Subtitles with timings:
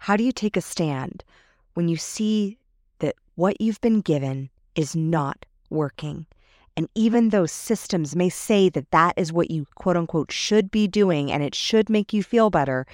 [0.00, 1.22] How do you take a stand
[1.74, 2.56] when you see
[3.00, 6.24] that what you've been given is not working?
[6.74, 10.88] And even though systems may say that that is what you quote unquote should be
[10.88, 12.86] doing and it should make you feel better,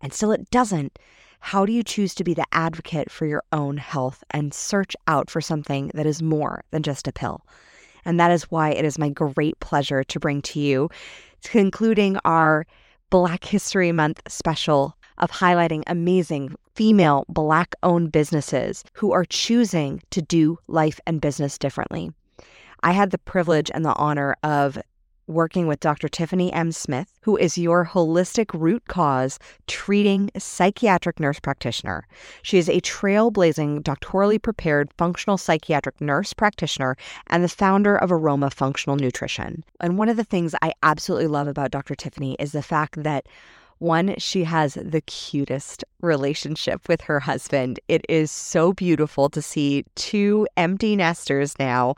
[0.00, 0.98] and still it doesn't,
[1.38, 5.30] how do you choose to be the advocate for your own health and search out
[5.30, 7.46] for something that is more than just a pill?
[8.04, 10.90] And that is why it is my great pleasure to bring to you,
[11.44, 12.66] concluding our
[13.10, 20.20] Black History Month special of highlighting amazing female Black owned businesses who are choosing to
[20.20, 22.12] do life and business differently.
[22.82, 24.78] I had the privilege and the honor of
[25.26, 26.08] working with Dr.
[26.08, 26.70] Tiffany M.
[26.70, 32.06] Smith, who is your holistic root cause treating psychiatric nurse practitioner.
[32.42, 36.96] She is a trailblazing, doctorally prepared functional psychiatric nurse practitioner
[37.26, 39.64] and the founder of Aroma Functional Nutrition.
[39.80, 41.94] And one of the things I absolutely love about Dr.
[41.94, 43.26] Tiffany is the fact that
[43.78, 47.78] one, she has the cutest relationship with her husband.
[47.88, 51.96] It is so beautiful to see two empty nesters now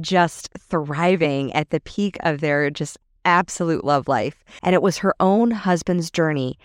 [0.00, 4.44] just thriving at the peak of their just absolute love life.
[4.62, 6.58] And it was her own husband's journey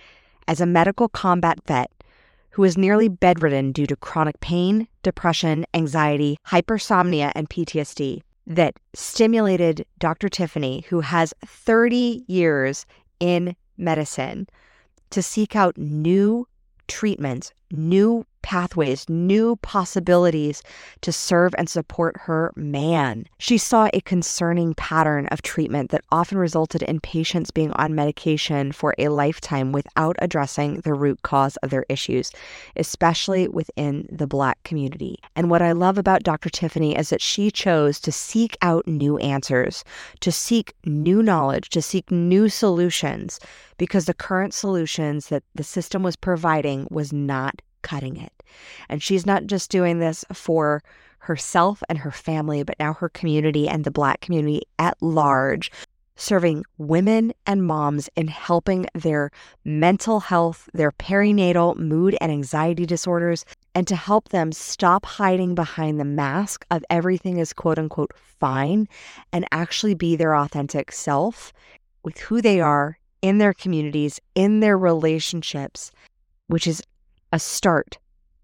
[0.47, 1.91] as a medical combat vet
[2.51, 9.85] who was nearly bedridden due to chronic pain, depression, anxiety, hypersomnia, and PTSD that stimulated
[9.99, 10.27] Dr.
[10.27, 12.85] Tiffany, who has 30 years
[13.19, 14.47] in medicine
[15.09, 16.47] to seek out new
[16.87, 20.61] treatments, new pathways, new possibilities
[21.01, 23.25] to serve and support her man.
[23.37, 28.71] She saw a concerning pattern of treatment that often resulted in patients being on medication
[28.71, 32.31] for a lifetime without addressing the root cause of their issues,
[32.75, 35.17] especially within the Black community.
[35.35, 36.49] And what I love about Dr.
[36.49, 39.83] Tiffany is that she chose to seek out new answers,
[40.19, 43.39] to seek new knowledge, to seek new solutions,
[43.77, 48.31] because the current solutions that the system was providing was not cutting it.
[48.89, 50.83] And she's not just doing this for
[51.19, 55.71] herself and her family, but now her community and the Black community at large,
[56.15, 59.31] serving women and moms in helping their
[59.63, 65.99] mental health, their perinatal mood and anxiety disorders, and to help them stop hiding behind
[65.99, 68.87] the mask of everything is quote unquote fine
[69.31, 71.53] and actually be their authentic self
[72.03, 75.91] with who they are in their communities, in their relationships,
[76.47, 76.81] which is
[77.31, 77.97] a start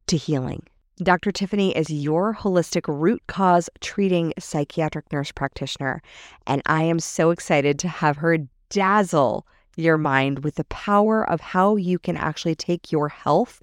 [0.08, 0.64] to healing.
[1.04, 1.32] Dr.
[1.32, 6.02] Tiffany is your holistic root cause treating psychiatric nurse practitioner,
[6.48, 8.38] and I am so excited to have her
[8.70, 13.62] dazzle your mind with the power of how you can actually take your health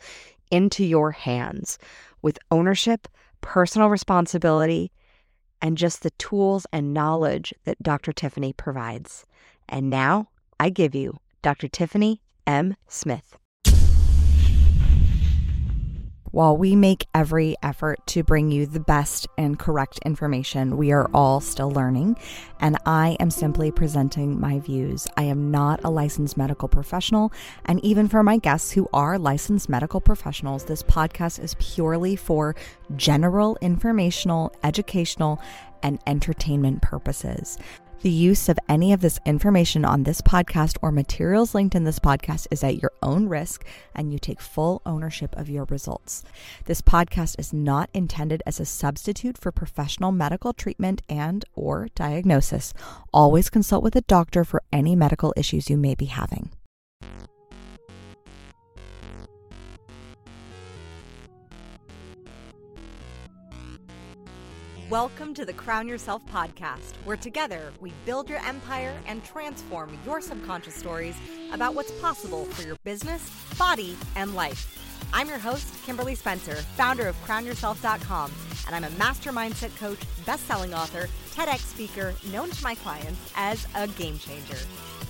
[0.50, 1.78] into your hands
[2.22, 3.08] with ownership,
[3.40, 4.92] personal responsibility,
[5.60, 8.12] and just the tools and knowledge that Dr.
[8.12, 9.26] Tiffany provides.
[9.68, 10.28] And now
[10.60, 11.66] I give you Dr.
[11.68, 12.76] Tiffany M.
[12.86, 13.36] Smith.
[16.34, 21.08] While we make every effort to bring you the best and correct information, we are
[21.14, 22.18] all still learning,
[22.58, 25.06] and I am simply presenting my views.
[25.16, 27.32] I am not a licensed medical professional,
[27.66, 32.56] and even for my guests who are licensed medical professionals, this podcast is purely for
[32.96, 35.40] general informational, educational,
[35.84, 37.58] and entertainment purposes.
[38.04, 41.98] The use of any of this information on this podcast or materials linked in this
[41.98, 46.22] podcast is at your own risk and you take full ownership of your results.
[46.66, 52.74] This podcast is not intended as a substitute for professional medical treatment and or diagnosis.
[53.10, 56.50] Always consult with a doctor for any medical issues you may be having.
[64.94, 70.20] Welcome to the Crown Yourself podcast, where together we build your empire and transform your
[70.20, 71.16] subconscious stories
[71.52, 73.28] about what's possible for your business,
[73.58, 75.04] body, and life.
[75.12, 78.30] I'm your host, Kimberly Spencer, founder of crownyourself.com,
[78.68, 83.66] and I'm a master mindset coach, best-selling author, TEDx speaker, known to my clients as
[83.74, 84.58] a game changer.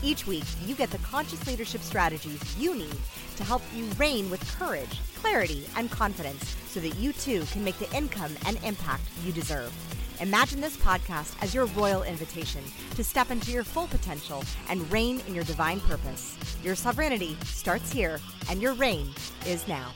[0.02, 2.96] Each week, you get the conscious leadership strategies you need
[3.36, 7.78] to help you reign with courage, clarity, and confidence so that you too can make
[7.78, 9.72] the income and impact you deserve.
[10.20, 12.62] Imagine this podcast as your royal invitation
[12.94, 16.36] to step into your full potential and reign in your divine purpose.
[16.62, 19.08] Your sovereignty starts here, and your reign
[19.46, 19.92] is now.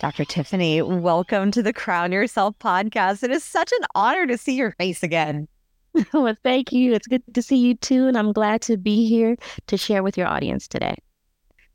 [0.00, 0.24] Dr.
[0.24, 3.22] Tiffany, welcome to the Crown Yourself podcast.
[3.22, 5.46] It is such an honor to see your face again.
[6.12, 6.92] well, thank you.
[6.92, 8.06] It's good to see you too.
[8.06, 10.96] And I'm glad to be here to share with your audience today.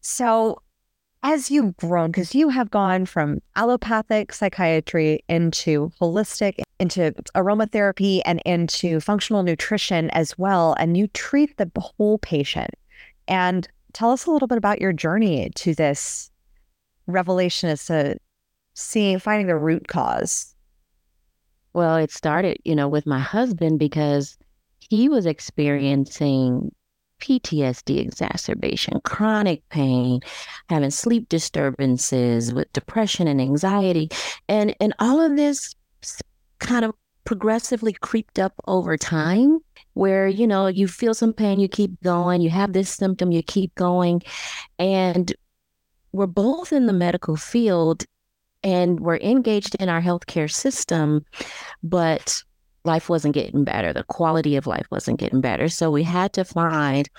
[0.02, 0.62] So,
[1.24, 8.42] as you've grown, because you have gone from allopathic psychiatry into holistic, into aromatherapy, and
[8.46, 12.70] into functional nutrition as well, and you treat the whole patient.
[13.28, 16.30] And tell us a little bit about your journey to this
[17.08, 18.18] revelation as to
[18.76, 20.55] seeing, finding the root cause?
[21.76, 24.38] Well, it started, you know, with my husband because
[24.80, 26.74] he was experiencing
[27.20, 30.22] PTSD exacerbation, chronic pain,
[30.70, 34.08] having sleep disturbances with depression and anxiety.
[34.48, 35.76] And and all of this
[36.60, 36.94] kind of
[37.26, 39.60] progressively creeped up over time
[39.96, 43.42] where you know you feel some pain you keep going you have this symptom you
[43.42, 44.22] keep going
[44.78, 45.34] and
[46.12, 48.06] we're both in the medical field
[48.66, 51.24] and we're engaged in our healthcare system
[51.82, 52.44] but
[52.86, 53.92] life wasn't getting better.
[53.92, 55.68] The quality of life wasn't getting better.
[55.70, 57.10] So we had to find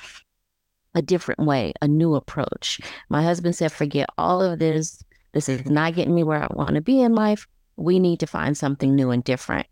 [0.95, 2.81] a different way a new approach.
[3.11, 5.03] My husband said forget all of this.
[5.33, 7.47] This is not getting me where i want to be in life.
[7.77, 9.67] We need to find something new and different.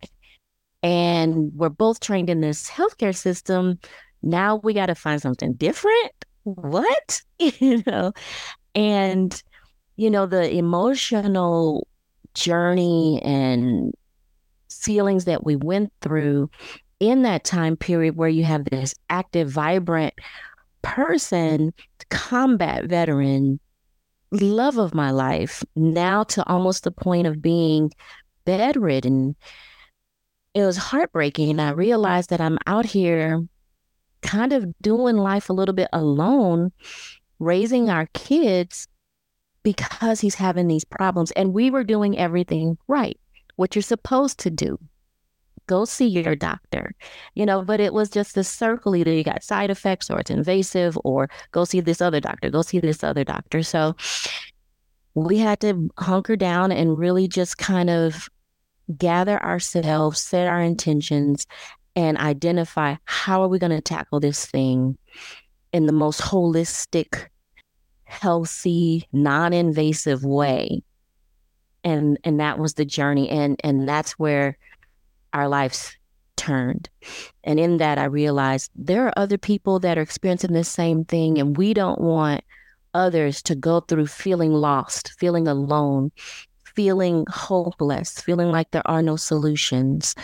[0.82, 3.78] And we're both trained in this healthcare system.
[4.22, 6.12] Now we got to find something different.
[6.42, 7.22] What?
[7.38, 8.12] you know,
[8.74, 9.42] and,
[9.96, 11.86] you know, the emotional
[12.34, 13.92] journey and
[14.70, 16.50] feelings that we went through
[17.00, 20.14] in that time period where you have this active, vibrant
[20.82, 21.72] person,
[22.10, 23.60] combat veteran,
[24.30, 27.90] love of my life, now to almost the point of being
[28.44, 29.36] bedridden
[30.54, 31.58] it was heartbreaking.
[31.58, 33.42] I realized that I'm out here
[34.22, 36.72] kind of doing life a little bit alone,
[37.40, 38.86] raising our kids
[39.64, 41.32] because he's having these problems.
[41.32, 43.18] And we were doing everything right,
[43.56, 44.78] what you're supposed to do.
[45.66, 46.94] Go see your doctor,
[47.34, 50.30] you know, but it was just the circle either you got side effects or it's
[50.30, 53.62] invasive, or go see this other doctor, go see this other doctor.
[53.62, 53.96] So
[55.14, 58.28] we had to hunker down and really just kind of
[58.98, 61.46] gather ourselves, set our intentions,
[61.96, 64.98] and identify how are we going to tackle this thing
[65.72, 67.28] in the most holistic,
[68.04, 70.82] healthy, non-invasive way.
[71.82, 74.56] And and that was the journey and and that's where
[75.32, 75.96] our lives
[76.36, 76.88] turned.
[77.42, 81.38] And in that I realized there are other people that are experiencing the same thing
[81.38, 82.42] and we don't want
[82.94, 86.12] others to go through feeling lost, feeling alone,
[86.74, 90.14] feeling hopeless, feeling like there are no solutions.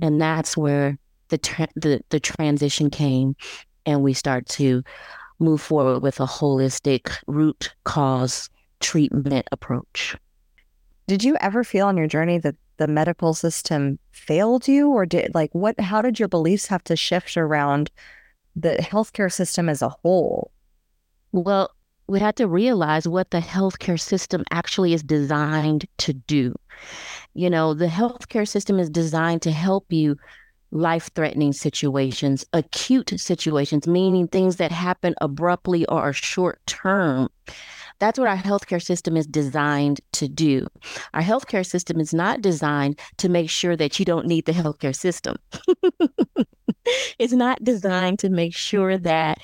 [0.00, 0.98] And that's where
[1.28, 3.36] the, tra- the, the transition came.
[3.86, 4.82] And we start to
[5.40, 8.48] move forward with a holistic root cause
[8.80, 10.16] treatment approach.
[11.06, 15.34] Did you ever feel on your journey that the medical system failed you or did
[15.34, 17.90] like what how did your beliefs have to shift around
[18.56, 20.50] the healthcare system as a whole?
[21.32, 21.70] Well,
[22.06, 26.54] we had to realize what the healthcare system actually is designed to do.
[27.34, 30.16] You know, the healthcare system is designed to help you
[30.72, 37.28] life threatening situations, acute situations, meaning things that happen abruptly or are short term.
[37.98, 40.66] That's what our healthcare system is designed to do.
[41.12, 44.96] Our healthcare system is not designed to make sure that you don't need the healthcare
[44.96, 45.36] system.
[47.18, 49.38] it's not designed to make sure that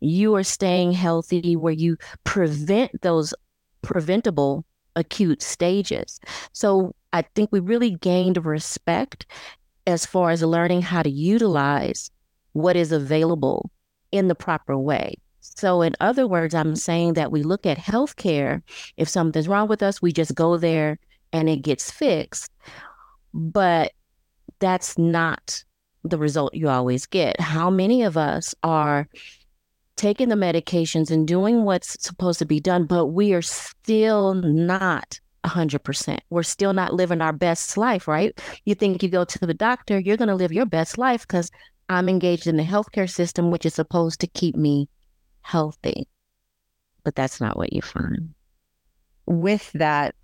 [0.00, 3.32] you are staying healthy, where you prevent those
[3.80, 6.20] preventable acute stages.
[6.52, 9.26] So I think we really gained respect
[9.86, 12.10] as far as learning how to utilize
[12.52, 13.70] what is available
[14.10, 15.16] in the proper way.
[15.40, 18.62] So, in other words, I'm saying that we look at healthcare.
[18.96, 20.98] If something's wrong with us, we just go there
[21.32, 22.50] and it gets fixed.
[23.34, 23.92] But
[24.60, 25.64] that's not
[26.04, 27.40] the result you always get.
[27.40, 29.08] How many of us are
[29.96, 35.20] taking the medications and doing what's supposed to be done, but we are still not
[35.44, 36.18] 100%.
[36.30, 38.38] We're still not living our best life, right?
[38.64, 41.50] You think you go to the doctor, you're going to live your best life because
[41.88, 44.88] I'm engaged in the healthcare system, which is supposed to keep me
[45.42, 46.06] healthy.
[47.04, 48.34] But that's not what you find.
[49.26, 50.14] With that,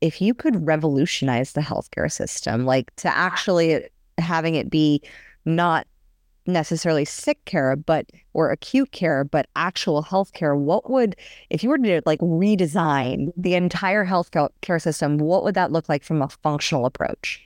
[0.00, 3.88] if you could revolutionize the healthcare system, like to actually
[4.18, 5.02] having it be
[5.44, 5.86] not
[6.46, 11.16] necessarily sick care, but or acute care, but actual health care, what would,
[11.50, 15.88] if you were to like redesign the entire health care system, what would that look
[15.88, 17.42] like from a functional approach?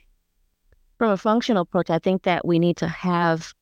[0.97, 3.53] From a functional approach, I think that we need to have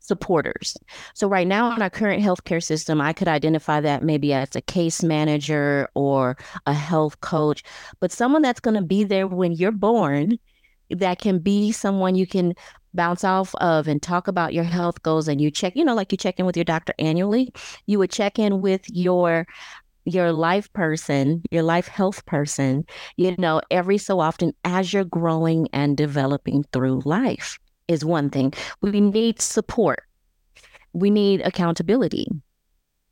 [0.00, 0.76] supporters.
[1.14, 4.60] So right now in our current healthcare system, I could identify that maybe as a
[4.60, 7.62] case manager or a health coach,
[8.00, 10.38] but someone that's going to be there when you're born
[10.90, 12.54] that can be someone you can
[12.94, 16.12] bounce off of and talk about your health goals and you check, you know, like
[16.12, 17.52] you check in with your doctor annually,
[17.86, 19.46] you would check in with your
[20.06, 22.84] your life person, your life health person,
[23.16, 28.52] you know, every so often as you're growing and developing through life is one thing.
[28.80, 30.02] We need support.
[30.92, 32.26] We need accountability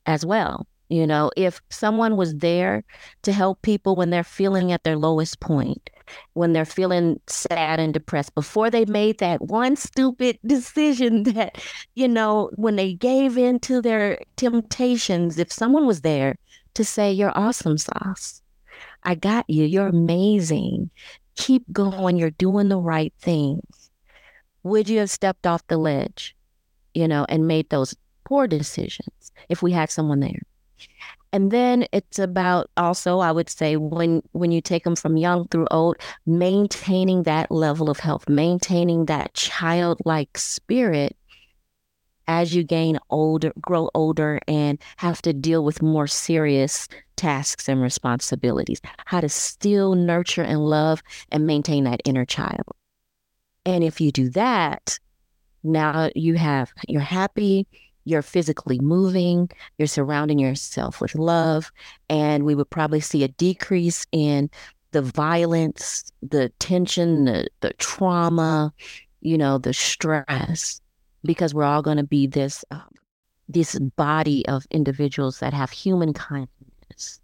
[0.06, 0.66] as well.
[0.88, 2.82] You know, if someone was there
[3.22, 5.90] to help people when they're feeling at their lowest point,
[6.34, 11.58] when they're feeling sad and depressed, before they made that one stupid decision that,
[11.94, 16.36] you know, when they gave in to their temptations, if someone was there
[16.74, 18.42] to say, You're awesome, sauce.
[19.02, 19.64] I got you.
[19.64, 20.90] You're amazing.
[21.36, 22.16] Keep going.
[22.16, 23.90] You're doing the right things.
[24.62, 26.36] Would you have stepped off the ledge,
[26.94, 30.42] you know, and made those poor decisions if we had someone there?
[31.32, 35.46] And then it's about also, I would say, when when you take them from young
[35.48, 41.16] through old, maintaining that level of health, maintaining that childlike spirit
[42.28, 47.80] as you gain older, grow older, and have to deal with more serious tasks and
[47.80, 48.80] responsibilities.
[49.06, 52.66] How to still nurture and love and maintain that inner child.
[53.66, 54.98] And if you do that,
[55.62, 57.66] now you have you're happy,
[58.08, 61.70] you're physically moving, you're surrounding yourself with love,
[62.08, 64.48] and we would probably see a decrease in
[64.92, 68.72] the violence, the tension, the, the trauma,
[69.20, 70.80] you know, the stress,
[71.22, 72.88] because we're all going to be this um,
[73.50, 77.20] this body of individuals that have human kindness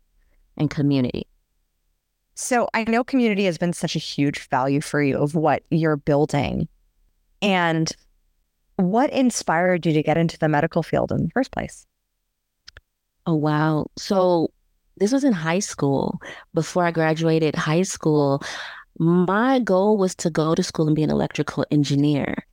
[0.57, 1.27] and community.
[2.35, 5.97] So I know community has been such a huge value for you of what you're
[5.97, 6.67] building.
[7.43, 7.93] And
[8.77, 11.87] what inspired you to get into the medical field in the first place?
[13.27, 13.87] Oh, wow.
[13.97, 14.51] So
[14.97, 16.21] this was in high school.
[16.53, 18.43] Before I graduated high school,
[18.99, 22.47] my goal was to go to school and be an electrical engineer.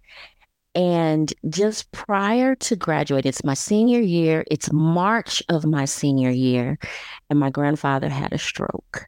[0.74, 6.80] And just prior to graduating, it's my senior year, it's March of my senior year,
[7.30, 9.06] and my grandfather had a stroke.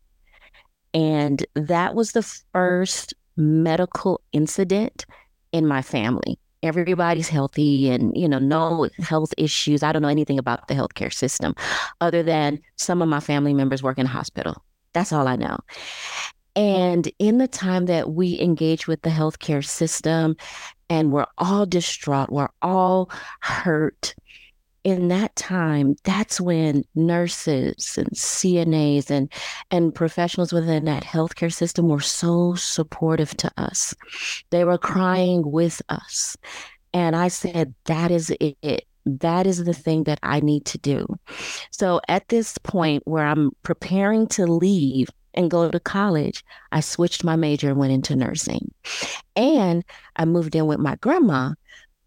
[0.93, 5.05] And that was the first medical incident
[5.53, 9.84] in my family everybody's healthy and you know no health issues.
[9.84, 11.55] I don't know anything about the healthcare system
[12.01, 14.63] other than some of my family members work in a hospital.
[14.93, 15.58] That's all i know.
[16.55, 20.36] And in the time that we engage with the healthcare system
[20.89, 23.10] and we're all distraught we're all
[23.41, 24.13] hurt
[24.83, 29.31] in that time, that's when nurses and CNAs and
[29.71, 33.95] and professionals within that healthcare system were so supportive to us.
[34.49, 34.93] They were mm-hmm.
[34.93, 36.35] crying with us.
[36.93, 38.85] And I said, that is it.
[39.05, 41.07] That is the thing that I need to do.
[41.71, 47.23] So at this point where I'm preparing to leave and go to college, I switched
[47.23, 48.71] my major and went into nursing.
[49.35, 49.83] And
[50.15, 51.53] I moved in with my grandma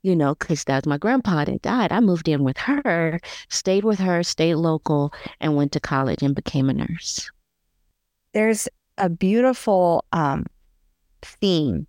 [0.07, 1.91] you know, because that's my grandpa that died.
[1.91, 6.33] I moved in with her, stayed with her, stayed local, and went to college and
[6.33, 7.29] became a nurse.
[8.33, 10.47] There's a beautiful um,
[11.23, 11.89] theme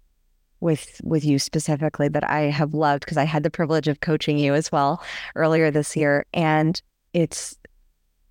[0.62, 4.40] with with you specifically that I have loved because I had the privilege of coaching
[4.40, 5.04] you as well
[5.36, 6.82] earlier this year, and
[7.14, 7.56] it's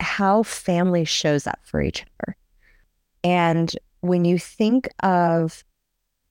[0.00, 2.36] how family shows up for each other.
[3.22, 5.62] And when you think of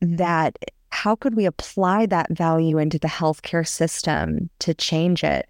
[0.02, 0.58] that
[1.06, 5.48] how could we apply that value into the healthcare system to change it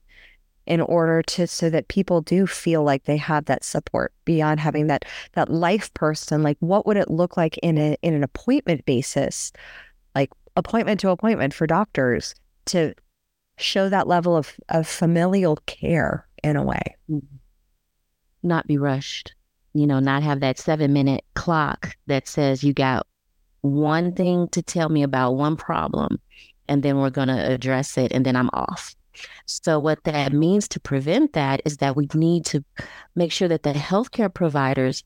[0.66, 4.88] in order to so that people do feel like they have that support beyond having
[4.88, 6.44] that that life person?
[6.44, 9.54] Like what would it look like in a in an appointment basis
[10.14, 12.36] like appointment to appointment for doctors
[12.66, 12.94] to
[13.56, 16.98] show that level of of familial care in a way?
[17.10, 17.38] Mm-hmm.
[18.44, 19.34] not be rushed.
[19.74, 23.08] You know not have that 7 minute clock that says you got
[23.66, 26.20] one thing to tell me about one problem,
[26.68, 28.96] and then we're going to address it, and then I'm off.
[29.46, 32.64] So, what that means to prevent that is that we need to
[33.16, 35.04] make sure that the healthcare providers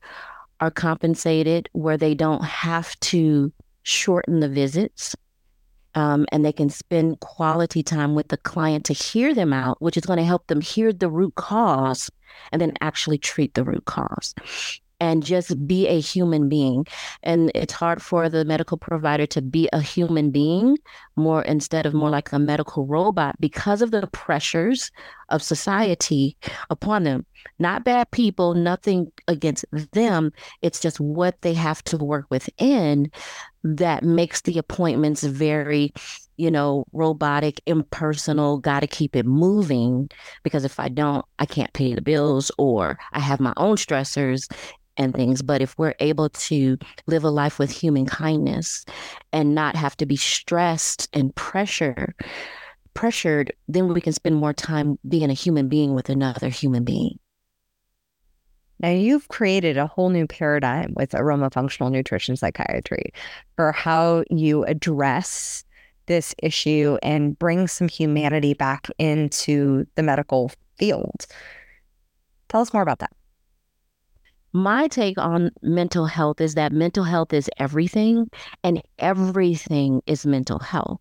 [0.60, 3.52] are compensated where they don't have to
[3.82, 5.16] shorten the visits
[5.94, 9.96] um, and they can spend quality time with the client to hear them out, which
[9.96, 12.10] is going to help them hear the root cause
[12.52, 14.34] and then actually treat the root cause
[15.00, 16.86] and just be a human being.
[17.22, 20.76] And it's hard for the medical provider to be a human being
[21.16, 24.90] more instead of more like a medical robot because of the pressures
[25.30, 26.36] of society
[26.68, 27.26] upon them.
[27.58, 30.32] Not bad people, nothing against them.
[30.62, 33.10] It's just what they have to work within
[33.62, 35.92] that makes the appointments very
[36.40, 40.08] you know, robotic, impersonal, got to keep it moving
[40.42, 44.50] because if I don't, I can't pay the bills or I have my own stressors
[45.00, 45.42] and things.
[45.42, 48.84] But if we're able to live a life with human kindness
[49.32, 52.14] and not have to be stressed and pressure
[52.94, 57.18] pressured, then we can spend more time being a human being with another human being.
[58.80, 63.12] Now, you've created a whole new paradigm with aroma functional nutrition psychiatry
[63.56, 65.64] for how you address
[66.06, 71.26] this issue and bring some humanity back into the medical field.
[72.48, 73.12] Tell us more about that.
[74.52, 78.28] My take on mental health is that mental health is everything,
[78.64, 81.00] and everything is mental health.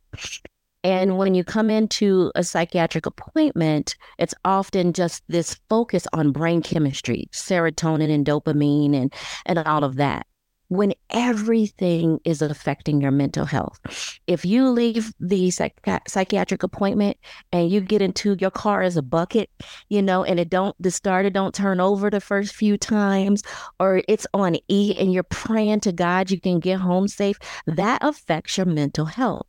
[0.83, 6.61] And when you come into a psychiatric appointment, it's often just this focus on brain
[6.61, 9.13] chemistry, serotonin and dopamine and,
[9.45, 10.25] and all of that.
[10.69, 13.79] When everything is affecting your mental health.
[14.27, 17.17] If you leave the psychi- psychiatric appointment
[17.51, 19.49] and you get into your car as a bucket,
[19.89, 23.43] you know, and it don't, the starter don't turn over the first few times,
[23.79, 27.99] or it's on E and you're praying to God you can get home safe, that
[28.03, 29.47] affects your mental health.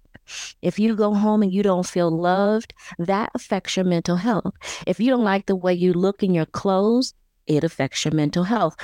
[0.63, 4.55] If you go home and you don't feel loved, that affects your mental health.
[4.87, 7.15] If you don't like the way you look in your clothes,
[7.51, 8.77] it affects your mental health.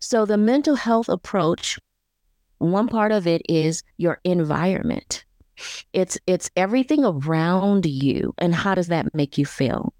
[0.00, 1.78] So, the mental health approach,
[2.58, 5.24] one part of it is your environment.
[5.92, 9.92] It's it's everything around you and how does that make you feel?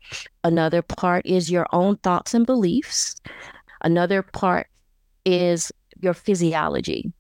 [0.45, 3.21] Another part is your own thoughts and beliefs.
[3.83, 4.69] Another part
[5.25, 7.13] is your physiology.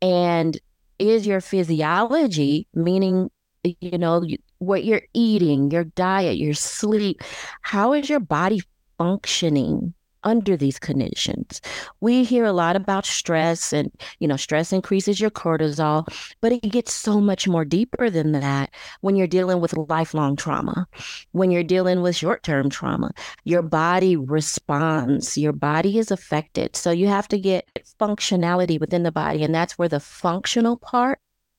[0.00, 0.58] And
[0.98, 3.30] is your physiology, meaning,
[3.62, 4.24] you know,
[4.58, 7.22] what you're eating, your diet, your sleep,
[7.62, 8.62] how is your body
[8.98, 9.94] functioning?
[10.24, 11.60] Under these conditions.
[12.00, 16.06] We hear a lot about stress and, you know, stress increases your cortisol,
[16.40, 20.86] but it gets so much more deeper than that when you're dealing with lifelong trauma,
[21.32, 23.10] when you're dealing with short term trauma.
[23.44, 26.76] Your body responds, your body is affected.
[26.76, 27.68] So you have to get
[28.00, 29.42] functionality within the body.
[29.42, 31.18] And that's where the functional part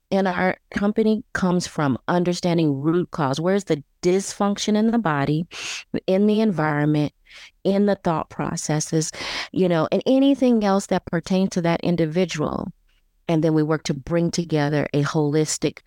[0.10, 3.40] in our company comes from understanding root cause.
[3.40, 5.48] Where's the dysfunction in the body,
[6.06, 7.14] in the environment,
[7.64, 9.12] in the thought processes,
[9.52, 12.72] you know, and anything else that pertains to that individual.
[13.28, 15.80] And then we work to bring together a holistic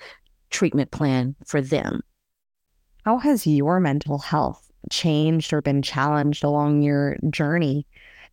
[0.51, 2.03] treatment plan for them.
[3.05, 7.87] How has your mental health changed or been challenged along your journey?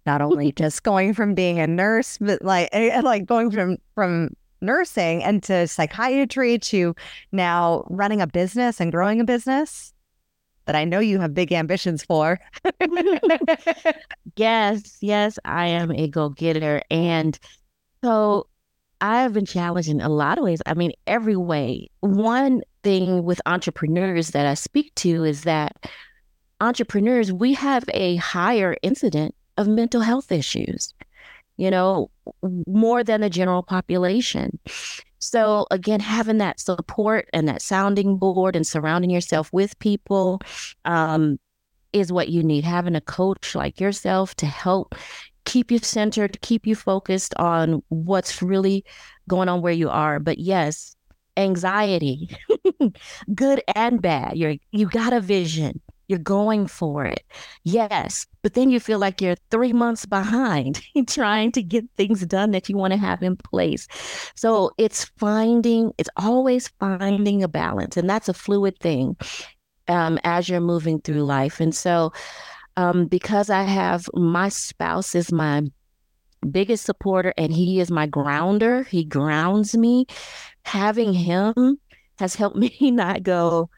[0.06, 4.36] Not only just going from being a nurse, but like eh, like going from from
[4.64, 6.96] nursing and to psychiatry to
[7.32, 9.94] now running a business and growing a business
[10.66, 12.40] that I know you have big ambitions for.
[14.36, 16.82] yes, yes, I am a go getter.
[16.90, 17.38] And
[18.04, 18.48] so
[19.02, 20.62] I have been challenged in a lot of ways.
[20.66, 21.90] I mean, every way.
[22.00, 25.76] One thing with entrepreneurs that I speak to is that
[26.62, 30.94] entrepreneurs, we have a higher incident of mental health issues,
[31.58, 32.10] you know,
[32.68, 34.60] more than the general population.
[35.20, 40.42] So again, having that support and that sounding board and surrounding yourself with people
[40.86, 41.40] um,
[41.94, 42.66] is what you need.
[42.66, 44.96] Having a coach like yourself to help
[45.46, 48.84] keep you centered, keep you focused on what's really
[49.30, 50.20] going on where you are.
[50.20, 50.96] But yes,
[51.38, 52.36] anxiety,
[53.36, 54.38] good and bad.
[54.38, 55.82] You're you got a vision.
[56.08, 57.24] You're going for it.
[57.64, 58.26] Yes.
[58.42, 62.70] But then you feel like you're three months behind trying to get things done that
[62.70, 63.88] you want to have in place.
[64.36, 67.98] So it's finding, it's always finding a balance.
[67.98, 69.16] And that's a fluid thing
[69.88, 71.60] um, as you're moving through life.
[71.60, 72.12] And so
[72.78, 75.64] um, because I have my spouse is my
[76.52, 80.06] biggest supporter and he is my grounder, he grounds me.
[80.66, 81.78] Having him
[82.20, 83.70] has helped me not go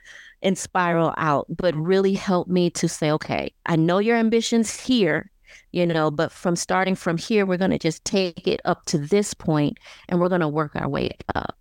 [0.46, 5.30] and spiral out, but really help me to say, okay, I know your ambitions here,
[5.72, 8.98] you know, but from starting from here, we're going to just take it up to
[8.98, 9.78] this point
[10.08, 11.58] and we're going to work our way up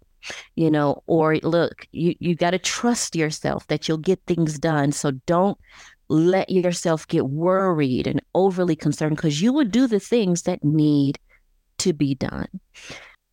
[0.54, 4.92] you know or look you you got to trust yourself that you'll get things done.
[4.92, 5.58] So don't
[6.08, 11.18] let yourself get worried and overly concerned because you will do the things that need
[11.78, 12.48] to be done.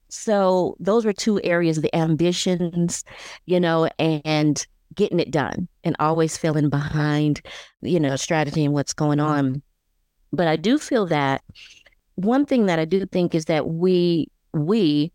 [0.10, 3.04] So those were two areas the ambitions
[3.46, 7.42] you know and getting it done and always feeling behind,
[7.82, 9.32] you know, strategy and what's going mm-hmm.
[9.32, 9.62] on.
[10.34, 11.42] But I do feel that
[12.16, 15.12] one thing that I do think is that we, we,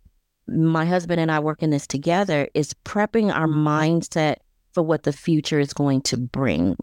[0.49, 3.67] my husband and I working this together is prepping our mm-hmm.
[3.67, 4.37] mindset
[4.73, 6.77] for what the future is going to bring.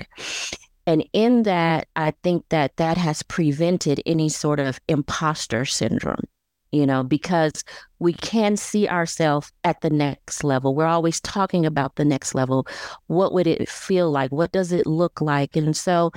[0.85, 6.25] And in that, I think that that has prevented any sort of imposter syndrome
[6.73, 7.63] you know, because
[7.99, 10.75] we can see ourselves at the next level.
[10.75, 12.67] We're always talking about the next level.
[13.07, 14.31] What would it feel like?
[14.31, 15.55] What does it look like?
[15.55, 16.11] And so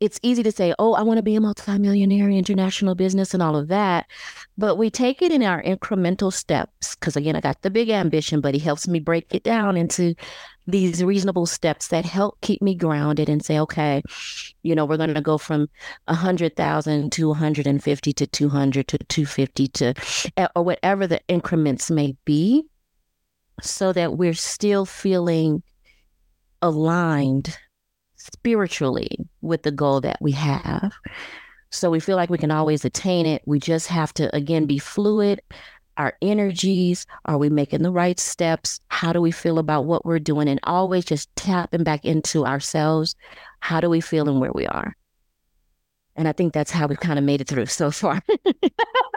[0.00, 3.56] it's easy to say, oh, I want to be a multimillionaire, international business, and all
[3.56, 4.06] of that.
[4.58, 6.94] But we take it in our incremental steps.
[6.94, 10.14] Because again, I got the big ambition, but he helps me break it down into
[10.66, 14.02] these reasonable steps that help keep me grounded and say, okay,
[14.62, 15.68] you know, we're going to go from
[16.08, 19.94] a hundred thousand to 150 to 200 to 250 to,
[20.36, 22.64] eh, or whatever the increments may be,
[23.62, 25.62] so that we're still feeling
[26.60, 27.56] aligned
[28.32, 30.92] spiritually with the goal that we have.
[31.70, 33.42] So we feel like we can always attain it.
[33.46, 35.40] We just have to, again, be fluid.
[35.96, 38.80] Our energies, are we making the right steps?
[38.88, 40.48] How do we feel about what we're doing?
[40.48, 43.14] And always just tapping back into ourselves.
[43.60, 44.94] How do we feel and where we are?
[46.14, 48.22] And I think that's how we've kind of made it through so far.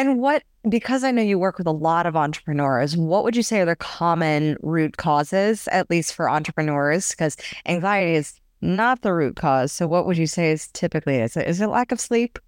[0.00, 3.42] and what, because I know you work with a lot of entrepreneurs, what would you
[3.42, 7.10] say are the common root causes, at least for entrepreneurs?
[7.10, 7.36] Because
[7.66, 9.72] anxiety is not the root cause.
[9.72, 11.46] So, what would you say is typically is it?
[11.46, 12.38] Is it lack of sleep?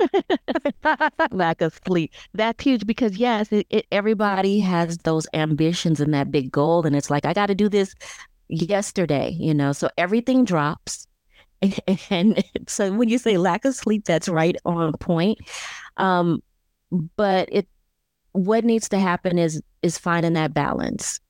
[1.30, 2.12] lack of sleep.
[2.34, 6.96] That's huge because yes, it, it, everybody has those ambitions and that big goal, and
[6.96, 7.94] it's like I got to do this
[8.48, 9.70] yesterday, you know.
[9.70, 11.06] So everything drops,
[12.10, 15.38] and, so when you say lack of sleep, that's right on point.
[15.96, 16.42] Um,
[17.16, 17.68] but it,
[18.32, 21.20] what needs to happen is is finding that balance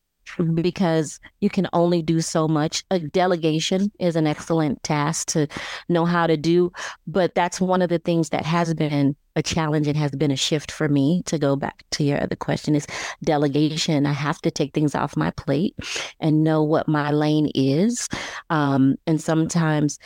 [0.54, 2.84] because you can only do so much.
[2.90, 5.48] A delegation is an excellent task to
[5.88, 6.72] know how to do,
[7.06, 10.36] but that's one of the things that has been a challenge and has been a
[10.36, 12.86] shift for me to go back to your other question is
[13.24, 14.06] delegation.
[14.06, 15.74] I have to take things off my plate
[16.20, 18.08] and know what my lane is.
[18.50, 19.98] Um, and sometimes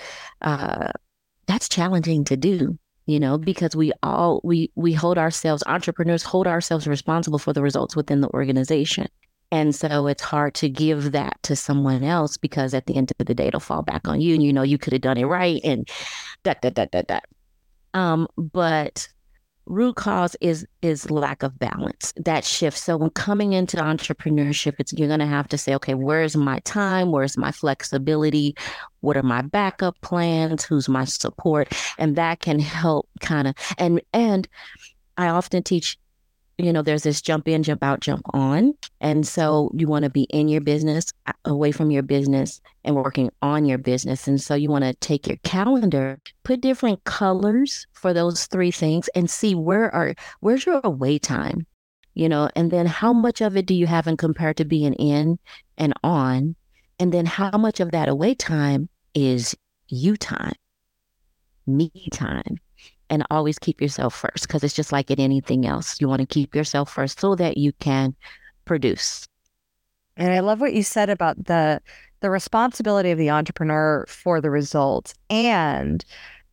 [0.42, 0.92] uh,
[1.46, 6.46] that's challenging to do you know because we all we we hold ourselves entrepreneurs hold
[6.46, 9.06] ourselves responsible for the results within the organization
[9.52, 13.26] and so it's hard to give that to someone else because at the end of
[13.26, 14.34] the day, it'll fall back on you.
[14.34, 15.88] And you know, you could have done it right and
[16.42, 17.24] that, that, that, that, that.
[17.94, 19.08] Um, but
[19.66, 24.92] root cause is is lack of balance that shift so when coming into entrepreneurship it's
[24.92, 27.12] you're going to have to say okay where's my time?
[27.12, 28.56] Where's my flexibility?
[29.00, 30.64] What are my backup plans?
[30.64, 31.72] Who's my support?
[31.98, 34.48] And that can help kind of and and
[35.16, 35.98] i often teach
[36.58, 38.72] you know, there's this jump in, jump out, jump on.
[39.00, 41.12] And so you want to be in your business,
[41.44, 44.26] away from your business, and working on your business.
[44.26, 49.08] And so you want to take your calendar, put different colors for those three things,
[49.14, 51.66] and see where are where's your away time,
[52.14, 54.94] you know, and then how much of it do you have in compared to being
[54.94, 55.38] in
[55.76, 56.56] and on,
[56.98, 59.54] and then how much of that away time is
[59.88, 60.54] you time,
[61.66, 62.56] me time
[63.10, 66.00] and always keep yourself first because it's just like in anything else.
[66.00, 68.14] You want to keep yourself first so that you can
[68.64, 69.26] produce.
[70.16, 71.80] And I love what you said about the
[72.20, 76.04] the responsibility of the entrepreneur for the results and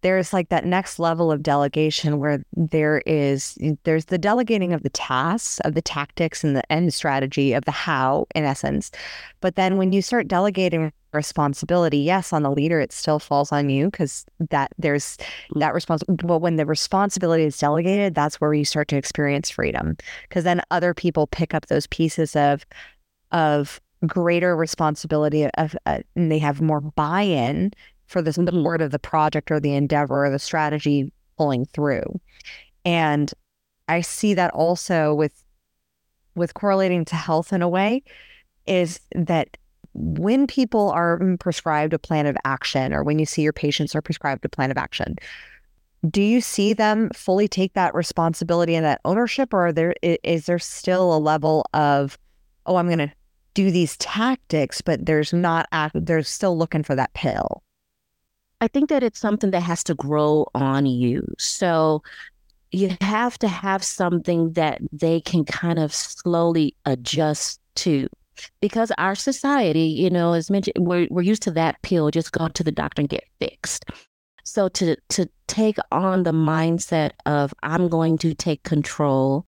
[0.02, 4.90] there's like that next level of delegation where there is there's the delegating of the
[4.90, 8.92] tasks of the tactics and the end strategy of the how in essence
[9.40, 13.70] but then when you start delegating responsibility yes on the leader it still falls on
[13.70, 15.18] you because that there's
[15.56, 19.96] that responsibility but when the responsibility is delegated that's where you start to experience freedom
[20.28, 22.66] because then other people pick up those pieces of
[23.32, 27.72] of greater responsibility of uh, and they have more buy-in
[28.08, 32.04] for this the support of the project or the endeavor or the strategy pulling through.
[32.86, 33.34] And
[33.88, 35.44] I see that also with
[36.36, 38.04] with correlating to health in a way
[38.66, 39.58] is that
[39.94, 43.96] when people are mm, prescribed a plan of action or when you see your patients
[43.96, 45.16] are prescribed a plan of action,
[46.10, 50.60] do you see them fully take that responsibility and that ownership or there is there
[50.60, 52.18] still a level of
[52.66, 53.10] oh i'm going to
[53.54, 57.64] do these tactics but there's not they're still looking for that pill
[58.64, 61.28] I think that it's something that has to grow on you.
[61.38, 62.02] So
[62.72, 68.08] you have to have something that they can kind of slowly adjust to.
[68.62, 72.48] Because our society, you know, as mentioned, we're, we're used to that pill, just go
[72.48, 73.86] to the doctor and get fixed.
[74.46, 79.46] So to to take on the mindset of I'm going to take control,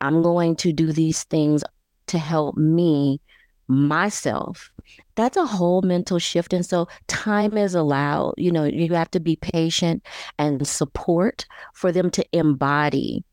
[0.00, 1.62] I'm going to do these things
[2.06, 3.20] to help me
[3.66, 4.70] myself
[5.18, 6.52] that's a whole mental shift.
[6.52, 8.34] And so time is allowed.
[8.36, 10.04] You know you have to be patient
[10.38, 13.24] and support for them to embody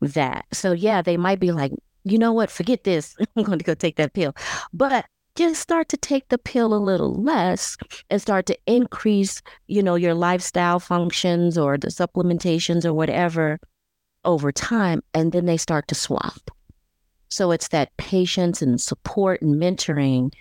[0.00, 0.44] that.
[0.52, 1.72] So yeah they might be like
[2.06, 2.50] you know what?
[2.50, 3.16] Forget this.
[3.36, 4.34] I'm going to go take that pill.
[4.72, 7.76] But just start to take the pill a little less
[8.08, 13.58] and start to increase you know your lifestyle functions or the supplementations or whatever
[14.24, 16.50] over time and then they start to swap.
[17.28, 20.32] So it's that patience and support and mentoring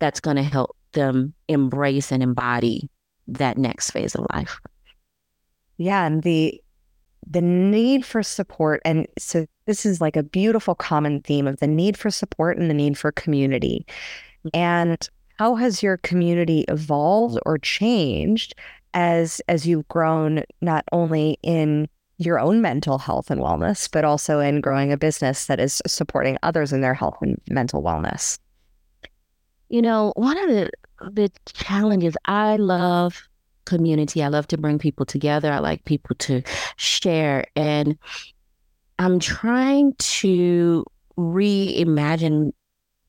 [0.00, 2.90] that's going to help them embrace and embody
[3.28, 4.60] that next phase of life.
[5.78, 6.60] Yeah, and the
[7.28, 11.66] the need for support and so this is like a beautiful common theme of the
[11.66, 13.86] need for support and the need for community.
[14.46, 14.48] Mm-hmm.
[14.54, 18.54] And how has your community evolved or changed
[18.94, 24.40] as as you've grown not only in your own mental health and wellness, but also
[24.40, 28.38] in growing a business that is supporting others in their health and mental wellness?
[29.68, 30.70] You know, one of the
[31.10, 32.16] the challenges.
[32.24, 33.28] I love
[33.66, 34.22] community.
[34.22, 35.52] I love to bring people together.
[35.52, 36.42] I like people to
[36.76, 37.44] share.
[37.54, 37.98] And
[38.98, 40.84] I'm trying to
[41.18, 42.52] reimagine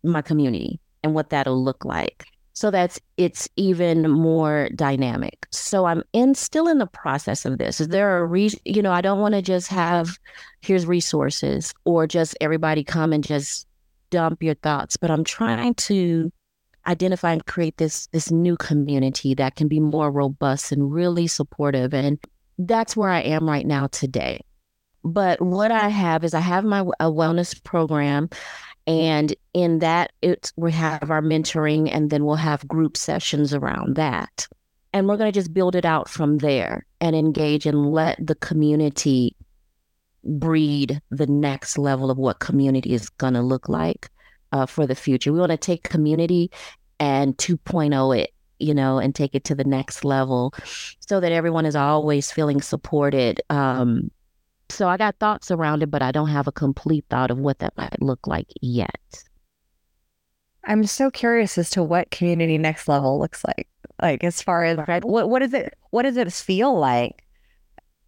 [0.04, 5.46] my community and what that'll look like so that it's even more dynamic.
[5.52, 7.80] So I'm in still in the process of this.
[7.80, 10.18] Is there a reason, you know, I don't want to just have
[10.62, 13.68] here's resources or just everybody come and just
[14.10, 16.32] dump your thoughts, but I'm trying to
[16.88, 21.94] identify and create this this new community that can be more robust and really supportive
[21.94, 22.18] and
[22.58, 24.42] that's where I am right now today.
[25.12, 28.30] But what I have is I have my a wellness program
[28.88, 33.98] and in that, it's we have our mentoring, and then we'll have group sessions around
[33.98, 34.48] that.
[34.94, 38.36] And we're going to just build it out from there and engage and let the
[38.36, 39.36] community
[40.24, 44.10] breed the next level of what community is going to look like
[44.54, 45.34] uh, for the future.
[45.34, 46.50] We want to take community
[46.98, 50.54] and 2.0 it, you know, and take it to the next level
[51.02, 54.10] so that everyone is always feeling supported um,
[54.70, 57.60] so I got thoughts around it, but I don't have a complete thought of what
[57.60, 59.24] that might look like yet.
[60.66, 63.68] I'm so curious as to what community next level looks like.
[64.02, 65.04] Like as far as right.
[65.04, 67.24] what what does it what does it feel like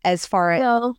[0.05, 0.97] as far as well,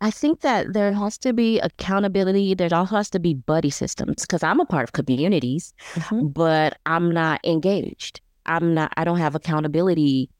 [0.00, 2.54] I think that there has to be accountability.
[2.54, 6.28] There also has to be buddy systems because I'm a part of communities, mm-hmm.
[6.28, 8.20] but I'm not engaged.
[8.46, 8.92] I'm not.
[8.96, 10.30] I don't have accountability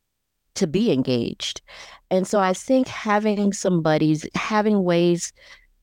[0.57, 1.62] to be engaged.
[2.11, 5.33] And so I think having some buddies, having ways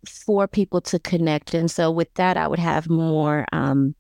[0.08, 1.54] for people to connect.
[1.54, 3.46] And so with that, I would have more.
[3.52, 3.96] Um,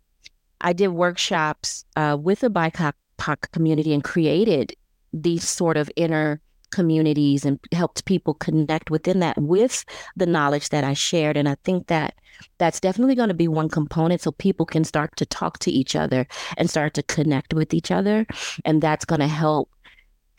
[0.61, 4.73] I did workshops uh, with the BIPOC community and created
[5.13, 10.83] these sort of inner communities and helped people connect within that with the knowledge that
[10.83, 11.37] I shared.
[11.37, 12.15] And I think that
[12.57, 15.95] that's definitely going to be one component so people can start to talk to each
[15.95, 18.25] other and start to connect with each other.
[18.65, 19.69] And that's going to help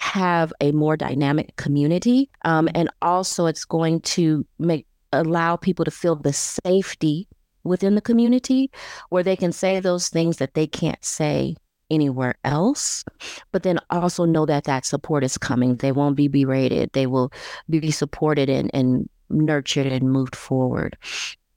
[0.05, 2.29] have a more dynamic community.
[2.45, 7.27] Um, and also, it's going to make allow people to feel the safety
[7.63, 8.71] within the community
[9.09, 11.57] where they can say those things that they can't say
[11.91, 13.03] anywhere else,
[13.51, 15.77] but then also know that that support is coming.
[15.77, 16.91] They won't be berated.
[16.93, 17.33] They will
[17.71, 20.99] be supported and, and nurtured and moved forward.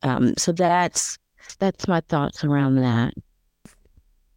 [0.03, 1.17] Um, so that's
[1.59, 3.13] that's my thoughts around that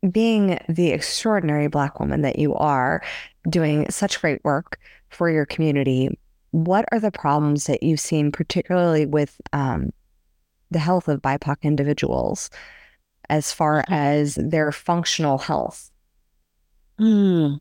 [0.08, 3.02] being the extraordinary Black woman that you are,
[3.48, 6.18] doing such great work for your community,
[6.52, 9.90] what are the problems that you've seen, particularly with um,
[10.70, 12.50] the health of BIPOC individuals,
[13.28, 15.90] as far as their functional health?
[16.98, 17.60] Mm.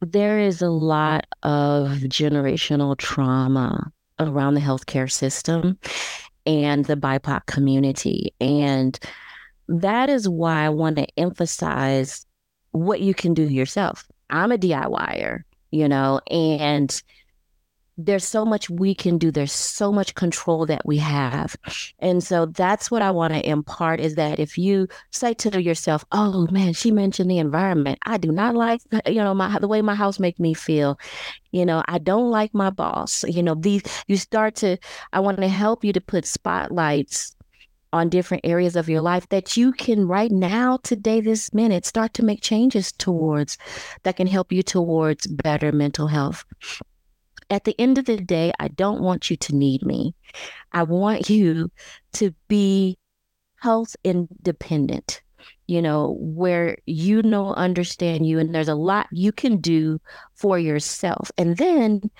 [0.00, 5.78] There is a lot of generational trauma around the healthcare system
[6.46, 8.34] and the BIPOC community.
[8.40, 8.98] And
[9.80, 12.26] that is why I want to emphasize
[12.72, 14.06] what you can do yourself.
[14.30, 17.02] I'm a DIYer, you know, and
[17.98, 19.30] there's so much we can do.
[19.30, 21.56] There's so much control that we have.
[21.98, 26.04] And so that's what I want to impart is that if you say to yourself,
[26.12, 27.98] oh man, she mentioned the environment.
[28.04, 30.98] I do not like, you know, my the way my house make me feel.
[31.50, 33.24] You know, I don't like my boss.
[33.24, 34.78] You know, these you start to
[35.12, 37.36] I want to help you to put spotlights
[37.92, 42.14] on different areas of your life that you can right now, today, this minute, start
[42.14, 43.58] to make changes towards
[44.02, 46.44] that can help you towards better mental health.
[47.50, 50.14] At the end of the day, I don't want you to need me.
[50.72, 51.70] I want you
[52.14, 52.98] to be
[53.56, 55.20] health independent,
[55.66, 60.00] you know, where you know, understand you, and there's a lot you can do
[60.34, 61.30] for yourself.
[61.36, 62.10] And then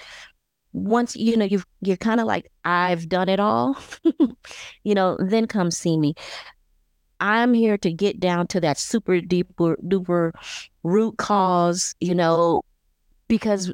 [0.72, 3.76] once you know you've you're kind of like I've done it all,
[4.84, 6.14] you know, then come see me.
[7.20, 10.32] I'm here to get down to that super deeper duper
[10.82, 12.62] root cause, you know,
[13.28, 13.72] because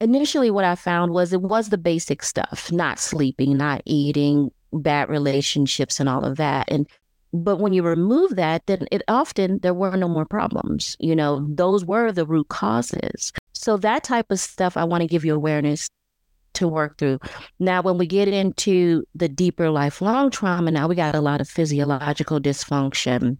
[0.00, 5.08] initially what I found was it was the basic stuff, not sleeping, not eating, bad
[5.08, 6.66] relationships and all of that.
[6.70, 6.88] And
[7.32, 10.96] but when you remove that, then it often there were no more problems.
[10.98, 13.32] You know, those were the root causes.
[13.52, 15.88] So that type of stuff I want to give you awareness
[16.58, 17.18] to work through.
[17.58, 21.48] Now, when we get into the deeper lifelong trauma, now we got a lot of
[21.48, 23.38] physiological dysfunction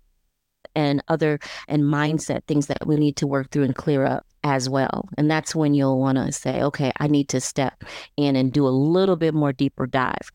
[0.74, 4.68] and other and mindset things that we need to work through and clear up as
[4.68, 5.08] well.
[5.18, 7.84] And that's when you'll want to say, okay, I need to step
[8.16, 10.30] in and do a little bit more deeper dive.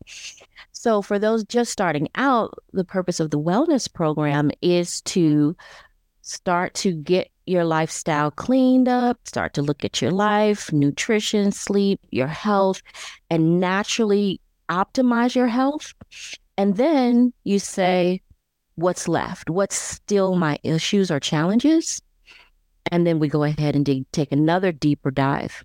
[0.72, 5.56] So, for those just starting out, the purpose of the wellness program is to
[6.20, 12.00] start to get your lifestyle cleaned up, start to look at your life, nutrition, sleep,
[12.10, 12.82] your health,
[13.30, 15.92] and naturally optimize your health.
[16.56, 18.22] And then you say,
[18.76, 19.50] what's left?
[19.50, 22.00] What's still my issues or challenges?
[22.90, 25.64] And then we go ahead and dig, take another deeper dive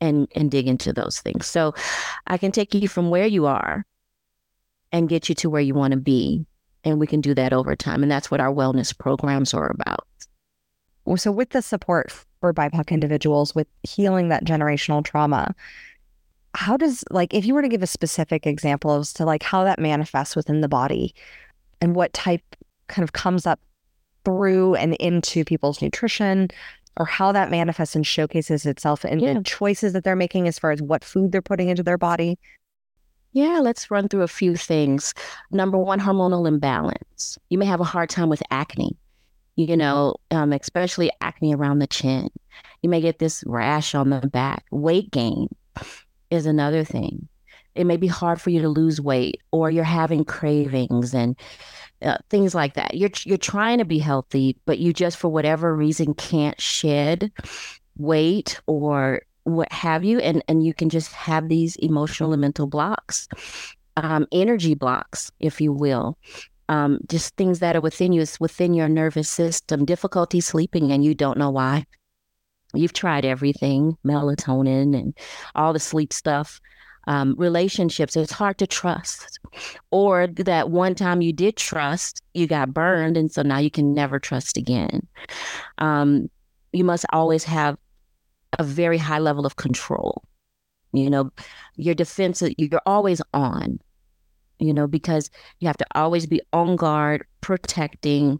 [0.00, 1.46] and, and dig into those things.
[1.46, 1.74] So
[2.26, 3.84] I can take you from where you are
[4.92, 6.46] and get you to where you want to be.
[6.84, 8.02] And we can do that over time.
[8.02, 10.06] And that's what our wellness programs are about.
[11.16, 15.54] So, with the support for BIPOC individuals with healing that generational trauma,
[16.54, 19.64] how does, like, if you were to give a specific example as to like how
[19.64, 21.14] that manifests within the body
[21.80, 22.42] and what type
[22.88, 23.60] kind of comes up
[24.24, 26.48] through and into people's nutrition
[26.96, 29.34] or how that manifests and showcases itself in yeah.
[29.34, 32.38] the choices that they're making as far as what food they're putting into their body?
[33.32, 35.12] Yeah, let's run through a few things.
[35.50, 37.36] Number one, hormonal imbalance.
[37.50, 38.96] You may have a hard time with acne,
[39.56, 42.28] you know, um, especially acne around the chin.
[42.82, 44.64] You may get this rash on the back.
[44.70, 45.48] Weight gain
[46.30, 47.28] is another thing.
[47.74, 51.36] It may be hard for you to lose weight, or you're having cravings and
[52.02, 52.94] uh, things like that.
[52.94, 57.32] You're you're trying to be healthy, but you just for whatever reason can't shed
[57.96, 62.66] weight or what have you, and and you can just have these emotional and mental
[62.66, 63.28] blocks,
[63.96, 66.16] um, energy blocks, if you will.
[66.68, 71.04] Um, just things that are within you, it's within your nervous system, difficulty sleeping, and
[71.04, 71.84] you don't know why.
[72.72, 75.16] You've tried everything, melatonin and
[75.54, 76.60] all the sleep stuff,
[77.06, 79.38] um, relationships, it's hard to trust.
[79.90, 83.16] Or that one time you did trust, you got burned.
[83.16, 85.06] And so now you can never trust again.
[85.78, 86.30] Um,
[86.72, 87.76] you must always have
[88.58, 90.24] a very high level of control.
[90.92, 91.30] You know,
[91.76, 93.80] your defense, you're always on,
[94.58, 98.38] you know, because you have to always be on guard, protecting,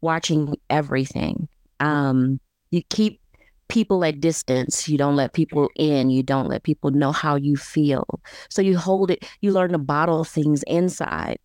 [0.00, 1.48] watching everything.
[1.80, 3.20] Um, you keep
[3.68, 4.88] people at distance.
[4.88, 6.10] You don't let people in.
[6.10, 8.20] You don't let people know how you feel.
[8.48, 11.38] So you hold it, you learn to bottle things inside.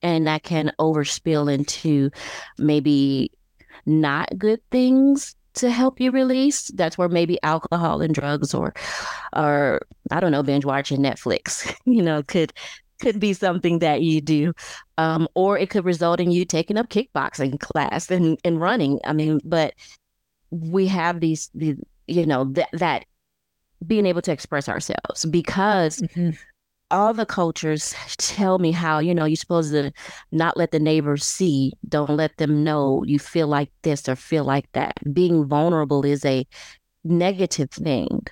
[0.00, 2.10] And that can overspill into
[2.56, 3.32] maybe
[3.84, 6.68] not good things to help you release.
[6.68, 8.74] That's where maybe alcohol and drugs or
[9.34, 12.52] or I don't know, binge watching Netflix, you know, could
[13.00, 14.52] could be something that you do.
[14.96, 18.98] Um, or it could result in you taking up kickboxing class and, and running.
[19.04, 19.74] I mean, but
[20.50, 23.04] we have these, these you know, that that
[23.86, 26.30] being able to express ourselves because mm-hmm.
[26.90, 29.92] All the cultures tell me how, you know, you're supposed to
[30.32, 34.44] not let the neighbors see, don't let them know you feel like this or feel
[34.44, 34.94] like that.
[35.12, 36.46] Being vulnerable is a
[37.04, 38.26] negative thing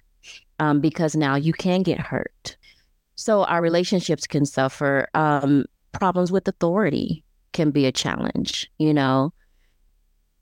[0.59, 2.57] um, because now you can get hurt.
[3.14, 5.09] So our relationships can suffer.
[5.14, 9.33] Um, problems with authority can be a challenge, you know.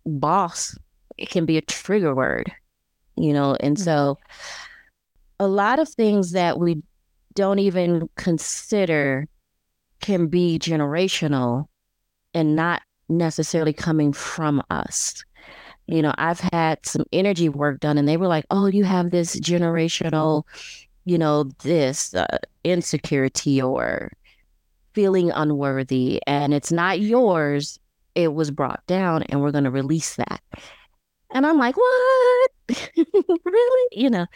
[0.07, 0.77] Boss
[1.17, 2.53] it can be a trigger word,
[3.17, 3.85] you know, and mm-hmm.
[3.85, 4.19] so
[5.39, 6.83] a lot of things that we
[7.35, 9.29] don't even consider
[10.01, 11.67] can be generational
[12.35, 15.25] and not necessarily coming from us.
[15.87, 19.11] You know, I've had some energy work done and they were like, oh, you have
[19.11, 20.45] this generational,
[21.05, 24.13] you know, this uh, insecurity or
[24.95, 27.79] feeling unworthy and it's not yours.
[28.15, 30.41] It was brought down and we're going to release that.
[31.33, 32.51] And I'm like, what?
[33.45, 33.89] really?
[33.93, 34.27] You know,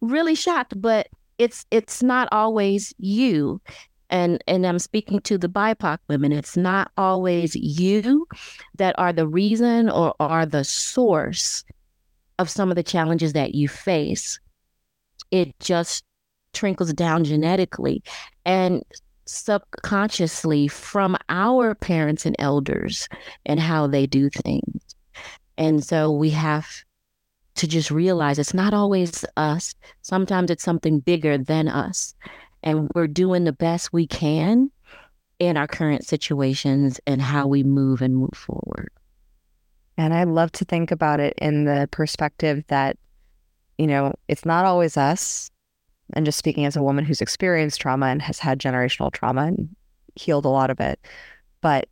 [0.00, 0.80] really shocked.
[0.80, 1.08] But
[1.38, 3.60] it's it's not always you.
[4.10, 6.32] And and I'm speaking to the BIPOC women.
[6.32, 8.26] It's not always you
[8.76, 11.64] that are the reason or are the source
[12.38, 14.40] of some of the challenges that you face.
[15.30, 16.04] It just
[16.54, 18.02] trickles down genetically
[18.44, 18.82] and
[19.26, 23.08] subconsciously from our parents and elders
[23.44, 24.82] and how they do things.
[25.58, 26.66] And so we have
[27.58, 29.74] to just realize it's not always us.
[30.02, 32.14] Sometimes it's something bigger than us.
[32.62, 34.70] And we're doing the best we can
[35.38, 38.90] in our current situations and how we move and move forward.
[39.96, 42.96] And I love to think about it in the perspective that,
[43.76, 45.50] you know, it's not always us.
[46.14, 49.68] And just speaking as a woman who's experienced trauma and has had generational trauma and
[50.14, 50.98] healed a lot of it,
[51.60, 51.88] but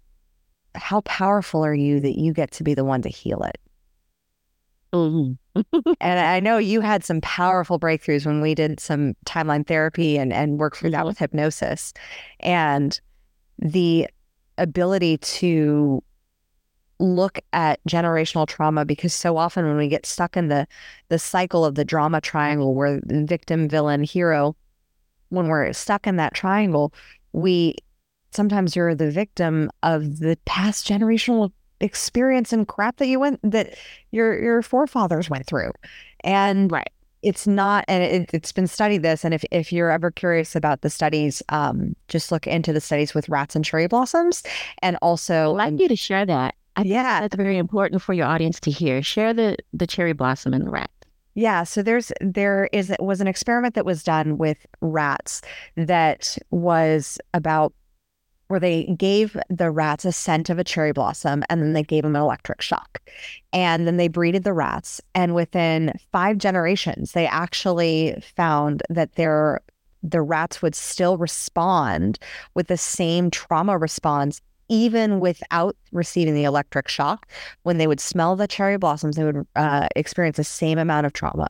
[0.75, 3.59] how powerful are you that you get to be the one to heal it?
[4.97, 5.91] Mm-hmm.
[6.01, 10.33] and I know you had some powerful breakthroughs when we did some timeline therapy and,
[10.33, 11.09] and work through that mm-hmm.
[11.09, 11.93] with hypnosis.
[12.41, 12.99] And
[13.59, 14.09] the
[14.59, 16.03] ability to
[16.99, 20.67] look at generational trauma because so often when we get stuck in the
[21.11, 24.57] the cycle of the drama triangle where victim villain hero
[25.29, 26.95] when we're stuck in that triangle
[27.35, 27.75] we
[28.31, 33.77] sometimes you're the victim of the past generational experience and crap that you went that
[34.11, 35.71] your your forefathers went through
[36.21, 36.91] and right
[37.23, 40.81] it's not and it, has been studied this and if, if you're ever curious about
[40.81, 44.43] the studies um just look into the studies with rats and cherry blossoms
[44.81, 48.27] and also i'd like you to share that I yeah, that's very important for your
[48.27, 49.03] audience to hear.
[49.03, 50.91] Share the the cherry blossom and the rat.
[51.35, 55.43] Yeah, so there's there is was an experiment that was done with rats
[55.77, 57.73] that was about
[58.49, 62.03] where they gave the rats a scent of a cherry blossom and then they gave
[62.03, 63.01] them an electric shock.
[63.53, 65.01] And then they breeded the rats.
[65.15, 69.61] And within five generations, they actually found that their
[70.03, 72.19] the rats would still respond
[72.55, 77.29] with the same trauma response even without receiving the electric shock,
[77.63, 81.13] when they would smell the cherry blossoms, they would uh, experience the same amount of
[81.13, 81.47] trauma.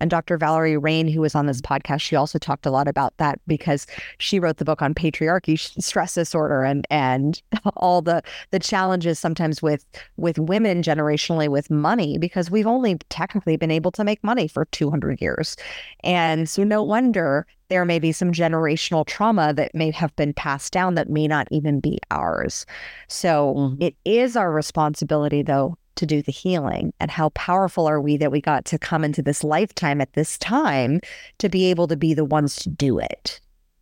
[0.00, 0.36] And Dr.
[0.36, 3.86] Valerie Rein, who was on this podcast, she also talked a lot about that because
[4.18, 7.42] she wrote the book on patriarchy, stress disorder, and and
[7.76, 9.84] all the the challenges sometimes with
[10.16, 14.66] with women generationally with money because we've only technically been able to make money for
[14.66, 15.56] 200 years,
[16.04, 20.72] and so no wonder there may be some generational trauma that may have been passed
[20.72, 22.66] down that may not even be ours.
[23.08, 23.82] So mm-hmm.
[23.82, 26.92] it is our responsibility, though, to do the healing.
[27.00, 30.38] And how powerful are we that we got to come into this lifetime at this
[30.38, 31.00] time
[31.38, 33.40] to be able to be the ones to do it?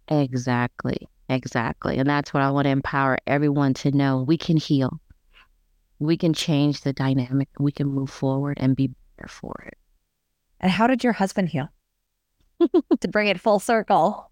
[0.09, 1.09] Exactly.
[1.29, 1.99] Exactly.
[1.99, 5.01] And that's what I want to empower everyone to know we can heal.
[5.99, 7.49] We can change the dynamic.
[7.59, 9.77] We can move forward and be better for it.
[10.61, 11.69] And how did your husband heal?
[13.01, 14.31] to bring it full circle.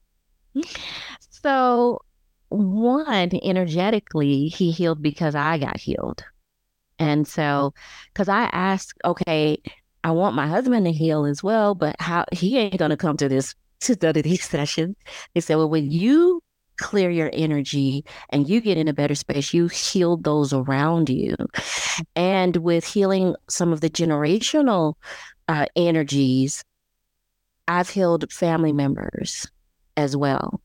[1.31, 2.01] So,
[2.49, 6.25] one, energetically, he healed because I got healed.
[6.99, 7.75] And so,
[8.13, 9.61] because I asked, okay,
[10.05, 13.17] I want my husband to heal as well, but how he ain't going to come
[13.17, 14.97] to this to none of these sessions.
[15.35, 16.41] They said, well, when you
[16.77, 21.37] clear your energy and you get in a better space, you heal those around you.
[22.17, 24.95] And with healing some of the generational
[25.49, 26.65] uh, energies,
[27.67, 29.47] I've healed family members
[29.97, 30.61] as well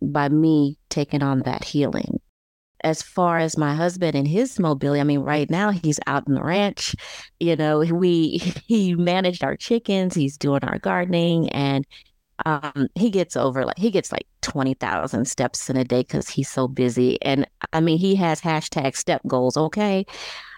[0.00, 2.20] by me taking on that healing.
[2.84, 6.34] As far as my husband and his mobility, I mean, right now he's out in
[6.34, 6.96] the ranch.
[7.38, 11.86] You know, we he managed our chickens, he's doing our gardening, and
[12.44, 16.28] um, he gets over like he gets like twenty thousand steps in a day because
[16.28, 17.22] he's so busy.
[17.22, 19.56] And I mean, he has hashtag step goals.
[19.56, 20.04] Okay,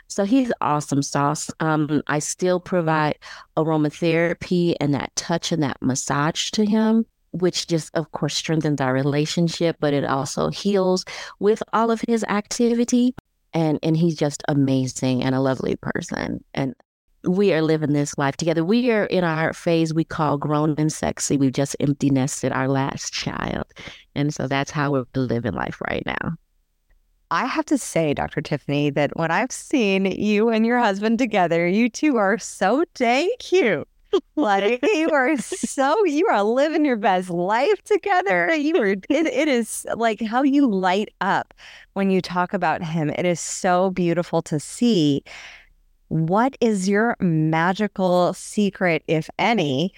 [0.08, 1.50] so he's awesome sauce.
[1.60, 3.18] Um, I still provide
[3.56, 8.92] aromatherapy and that touch and that massage to him, which just, of course, strengthens our
[8.92, 11.04] relationship, but it also heals
[11.40, 13.14] with all of his activity.
[13.52, 16.42] And, and he's just amazing and a lovely person.
[16.54, 16.74] And
[17.22, 18.64] we are living this life together.
[18.64, 21.36] We are in our phase we call grown and sexy.
[21.36, 23.66] We've just empty nested our last child.
[24.14, 26.36] And so that's how we're living life right now.
[27.34, 28.40] I have to say, Dr.
[28.40, 33.28] Tiffany, that when I've seen you and your husband together, you two are so dang
[33.40, 33.88] cute.
[34.36, 38.54] like you are so you are living your best life together.
[38.54, 41.52] You are it, it is like how you light up
[41.94, 43.10] when you talk about him.
[43.10, 45.24] It is so beautiful to see.
[46.08, 49.92] What is your magical secret, if any,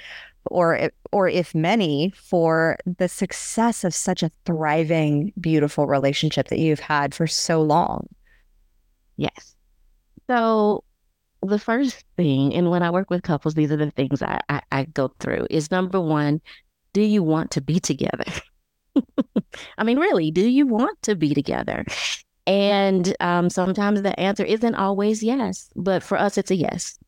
[0.50, 6.80] or or if many for the success of such a thriving beautiful relationship that you've
[6.80, 8.08] had for so long.
[9.16, 9.54] Yes.
[10.28, 10.84] So
[11.42, 14.60] the first thing and when i work with couples these are the things i, I,
[14.72, 16.40] I go through is number one
[16.92, 18.24] do you want to be together?
[19.76, 21.84] I mean really do you want to be together?
[22.46, 26.98] And um, sometimes the answer isn't always yes but for us it's a yes.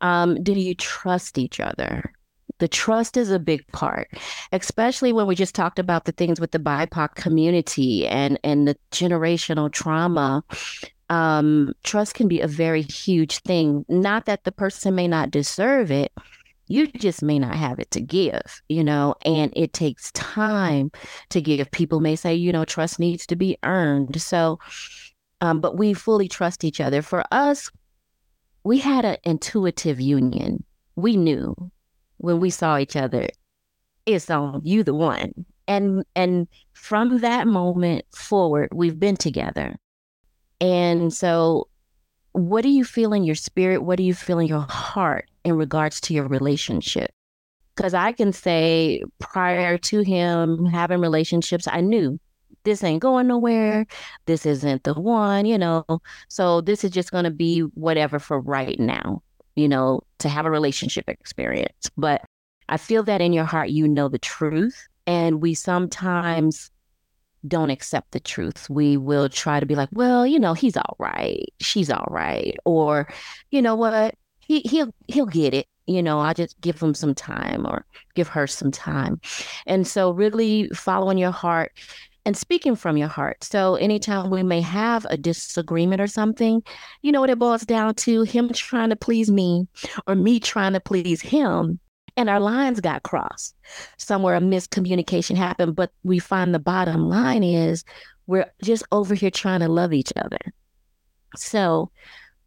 [0.00, 2.12] Um, do you trust each other
[2.62, 4.08] the trust is a big part,
[4.52, 8.76] especially when we just talked about the things with the BIPOC community and and the
[8.92, 10.44] generational trauma.
[11.10, 13.84] Um, trust can be a very huge thing.
[13.88, 16.12] Not that the person may not deserve it,
[16.68, 20.92] you just may not have it to give, you know, and it takes time
[21.30, 21.68] to give.
[21.72, 24.22] People may say, you know, trust needs to be earned.
[24.22, 24.60] So,
[25.40, 27.02] um, but we fully trust each other.
[27.02, 27.72] For us,
[28.62, 30.62] we had an intuitive union.
[30.94, 31.56] We knew
[32.22, 33.28] when we saw each other,
[34.06, 35.32] it's on you the one.
[35.68, 39.76] And and from that moment forward, we've been together.
[40.60, 41.68] And so
[42.32, 43.82] what do you feel in your spirit?
[43.82, 47.10] What do you feel in your heart in regards to your relationship?
[47.76, 52.18] Because I can say prior to him having relationships, I knew
[52.64, 53.86] this ain't going nowhere.
[54.26, 55.84] This isn't the one, you know.
[56.28, 59.22] So this is just going to be whatever for right now
[59.54, 61.90] you know, to have a relationship experience.
[61.96, 62.22] But
[62.68, 64.86] I feel that in your heart, you know the truth.
[65.06, 66.70] And we sometimes
[67.46, 68.70] don't accept the truth.
[68.70, 71.44] We will try to be like, well, you know, he's all right.
[71.60, 72.56] She's all right.
[72.64, 73.08] Or,
[73.50, 74.14] you know what?
[74.38, 75.66] He he'll he'll get it.
[75.86, 77.84] You know, I just give him some time or
[78.14, 79.20] give her some time.
[79.66, 81.72] And so really following your heart
[82.24, 83.42] and speaking from your heart.
[83.44, 86.62] So anytime we may have a disagreement or something,
[87.02, 88.22] you know what it boils down to?
[88.22, 89.66] Him trying to please me
[90.06, 91.80] or me trying to please him.
[92.16, 93.56] And our lines got crossed.
[93.96, 97.84] Somewhere a miscommunication happened, but we find the bottom line is
[98.26, 100.38] we're just over here trying to love each other.
[101.36, 101.90] So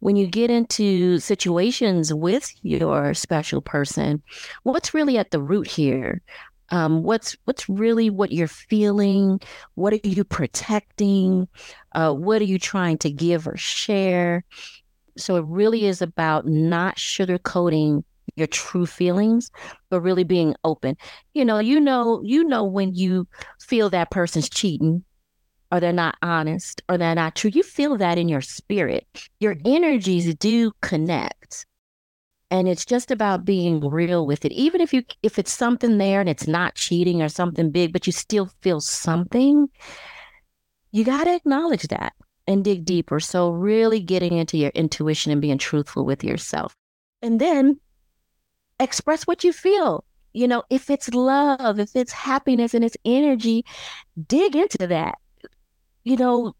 [0.00, 4.22] when you get into situations with your special person,
[4.62, 6.22] what's really at the root here?
[6.70, 9.40] Um, what's what's really what you're feeling?
[9.74, 11.48] What are you protecting?
[11.92, 14.44] Uh, what are you trying to give or share?
[15.16, 18.04] So it really is about not sugarcoating
[18.34, 19.50] your true feelings
[19.88, 20.96] but really being open.
[21.34, 23.28] You know you know you know when you
[23.60, 25.04] feel that person's cheating
[25.72, 27.50] or they're not honest or they're not true.
[27.52, 29.06] You feel that in your spirit.
[29.40, 31.66] Your energies do connect
[32.50, 34.52] and it's just about being real with it.
[34.52, 38.06] Even if you if it's something there and it's not cheating or something big but
[38.06, 39.68] you still feel something
[40.92, 42.14] you got to acknowledge that
[42.46, 42.86] and dig mm.
[42.86, 43.20] deeper.
[43.20, 46.74] So really getting into your intuition and being truthful with yourself.
[47.22, 47.80] And then
[48.80, 50.04] express what you feel.
[50.32, 53.64] You know if it's love if it's happiness and it's energy
[54.28, 55.18] dig into that.
[56.04, 56.54] You know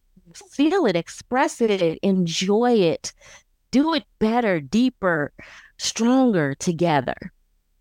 [0.51, 3.12] feel it express it enjoy it
[3.70, 5.32] do it better deeper
[5.79, 7.33] stronger together.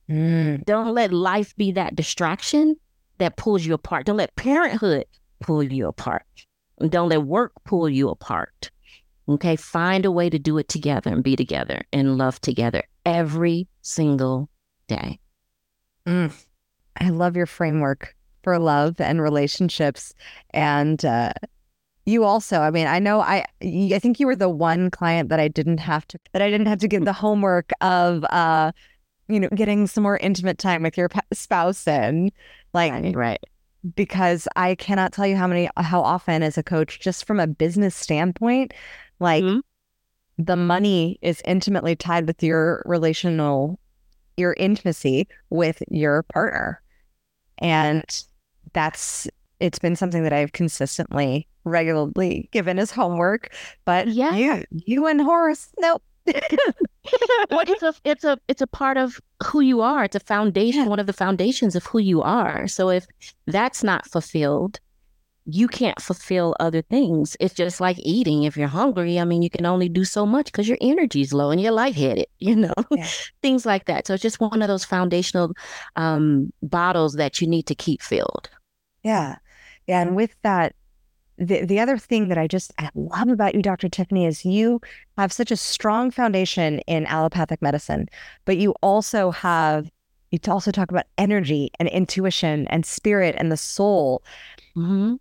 [0.09, 0.63] Mm.
[0.65, 2.75] Don't let life be that distraction
[3.17, 4.05] that pulls you apart.
[4.05, 5.05] Don't let parenthood
[5.39, 6.25] pull you apart.
[6.89, 8.69] Don't let work pull you apart.
[9.27, 9.55] Okay.
[9.55, 14.49] Find a way to do it together and be together and love together every single
[14.87, 15.19] day.
[16.05, 16.31] Mm.
[16.99, 20.13] I love your framework for love and relationships.
[20.51, 21.33] And uh,
[22.05, 25.39] you also i mean i know i i think you were the one client that
[25.39, 28.71] i didn't have to that i didn't have to give the homework of uh
[29.27, 32.31] you know getting some more intimate time with your spouse and
[32.73, 33.43] like right, right.
[33.95, 37.47] because i cannot tell you how many how often as a coach just from a
[37.47, 38.73] business standpoint
[39.19, 39.59] like mm-hmm.
[40.37, 43.79] the money is intimately tied with your relational
[44.37, 46.81] your intimacy with your partner
[47.59, 48.25] and
[48.73, 49.27] that's
[49.59, 53.53] it's been something that I've consistently, regularly given as homework.
[53.85, 56.01] But yeah, you, you and Horace, nope.
[57.51, 60.05] well, it's a it's a it's a part of who you are.
[60.05, 60.87] It's a foundation, yeah.
[60.87, 62.67] one of the foundations of who you are.
[62.67, 63.05] So if
[63.45, 64.79] that's not fulfilled,
[65.45, 67.37] you can't fulfill other things.
[67.39, 68.43] It's just like eating.
[68.43, 71.51] If you're hungry, I mean, you can only do so much because your energy's low
[71.51, 73.07] and you're lightheaded, you know, yeah.
[73.41, 74.07] things like that.
[74.07, 75.53] So it's just one of those foundational
[75.95, 78.49] um, bottles that you need to keep filled.
[79.03, 79.35] Yeah.
[79.87, 80.01] Yeah.
[80.01, 80.75] And with that,
[81.37, 83.89] the, the other thing that I just I love about you, Dr.
[83.89, 84.79] Tiffany, is you
[85.17, 88.07] have such a strong foundation in allopathic medicine,
[88.45, 89.91] but you also have,
[90.31, 94.23] you also talk about energy and intuition and spirit and the soul.
[94.77, 95.15] Mm-hmm.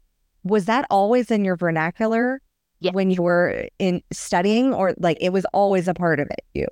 [0.45, 2.41] Was that always in your vernacular
[2.81, 2.93] yeah.
[2.93, 6.45] when you were in studying, or like it was always a part of it?
[6.55, 6.67] You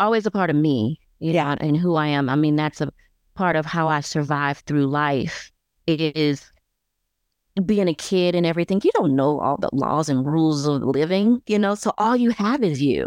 [0.00, 2.28] always a part of me, yeah, and who I am.
[2.28, 2.90] I mean, that's a
[3.34, 5.52] part of how I survive through life.
[5.86, 6.49] It is
[7.64, 11.42] being a kid and everything, you don't know all the laws and rules of living,
[11.46, 11.74] you know?
[11.74, 13.06] So all you have is you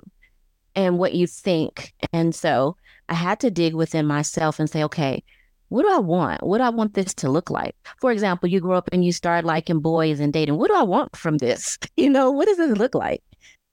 [0.75, 1.93] and what you think.
[2.11, 2.75] And so
[3.09, 5.23] I had to dig within myself and say, okay,
[5.69, 6.43] what do I want?
[6.43, 7.75] What do I want this to look like?
[7.99, 10.57] For example, you grow up and you start liking boys and dating.
[10.57, 11.77] What do I want from this?
[11.97, 13.23] You know, what does it look like?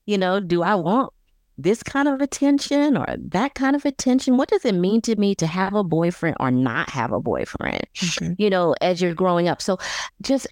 [0.07, 1.13] You know, do I want
[1.59, 4.37] this kind of attention or that kind of attention?
[4.37, 7.83] What does it mean to me to have a boyfriend or not have a boyfriend?
[7.97, 8.33] Mm-hmm.
[8.39, 9.61] You know, as you're growing up.
[9.61, 9.79] So
[10.23, 10.47] just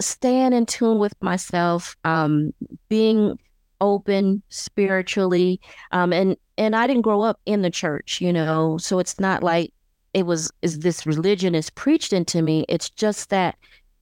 [0.00, 2.52] staying in tune with myself, um,
[2.88, 3.38] being
[3.80, 5.60] open spiritually,
[5.92, 9.42] um, and and I didn't grow up in the church, you know, so it's not
[9.42, 9.72] like
[10.14, 12.64] it was is this religion is preached into me.
[12.68, 13.56] It's just that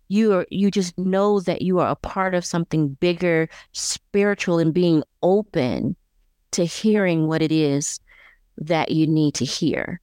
[0.08, 4.72] you are you just know that you are a part of something bigger, spiritual, and
[4.72, 5.96] being open
[6.52, 7.98] to hearing what it is
[8.58, 10.00] that you need to hear.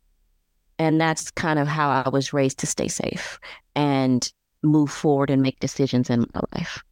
[0.77, 3.39] And that's kind of how I was raised to stay safe
[3.75, 4.29] and
[4.63, 6.83] move forward and make decisions in my life.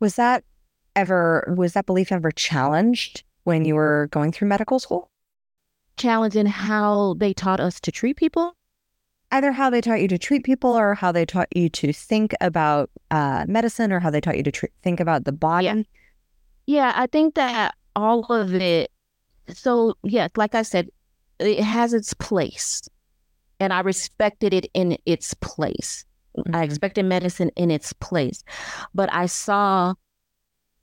[0.00, 0.44] Was that
[0.96, 5.10] ever, was that belief ever challenged when you were going through medical school?
[5.96, 8.54] Challenge in how they taught us to treat people?
[9.32, 12.34] Either how they taught you to treat people or how they taught you to think
[12.40, 15.66] about uh, medicine or how they taught you to tr- think about the body.
[15.66, 15.82] Yeah.
[16.66, 18.90] yeah, I think that all of it.
[19.48, 20.88] So, yeah, like I said,
[21.38, 22.88] it has its place.
[23.60, 26.04] And I respected it in its place.
[26.38, 26.54] Mm-hmm.
[26.54, 28.44] I expected medicine in its place,
[28.94, 29.94] but I saw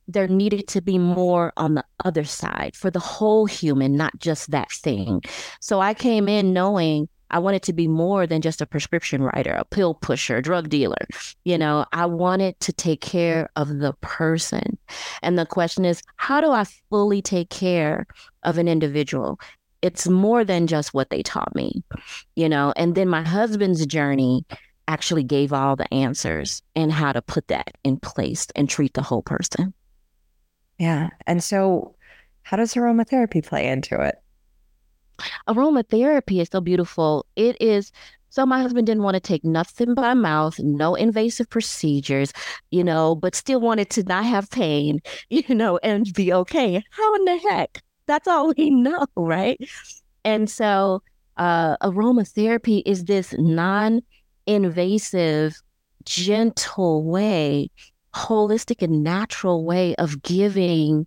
[0.07, 4.51] there needed to be more on the other side for the whole human, not just
[4.51, 5.21] that thing.
[5.59, 9.51] So I came in knowing I wanted to be more than just a prescription writer,
[9.51, 11.05] a pill pusher, a drug dealer.
[11.43, 14.77] You know, I wanted to take care of the person.
[15.21, 18.07] And the question is, how do I fully take care
[18.43, 19.39] of an individual?
[19.81, 21.83] It's more than just what they taught me,
[22.35, 22.73] you know.
[22.77, 24.45] And then my husband's journey
[24.87, 29.01] actually gave all the answers and how to put that in place and treat the
[29.01, 29.73] whole person.
[30.77, 31.09] Yeah.
[31.25, 31.95] And so,
[32.43, 34.15] how does aromatherapy play into it?
[35.47, 37.25] aromatherapy is so beautiful.
[37.35, 37.91] It is
[38.29, 42.33] so my husband didn't want to take nothing by mouth, no invasive procedures,
[42.71, 46.83] you know, but still wanted to not have pain, you know, and be okay.
[46.91, 47.81] How in the heck?
[48.05, 49.59] That's all we know, right?
[50.23, 51.01] And so
[51.37, 53.33] uh, aromatherapy is this
[54.47, 55.55] non-invasive,
[56.05, 57.69] gentle way,
[58.15, 61.05] holistic and natural way of giving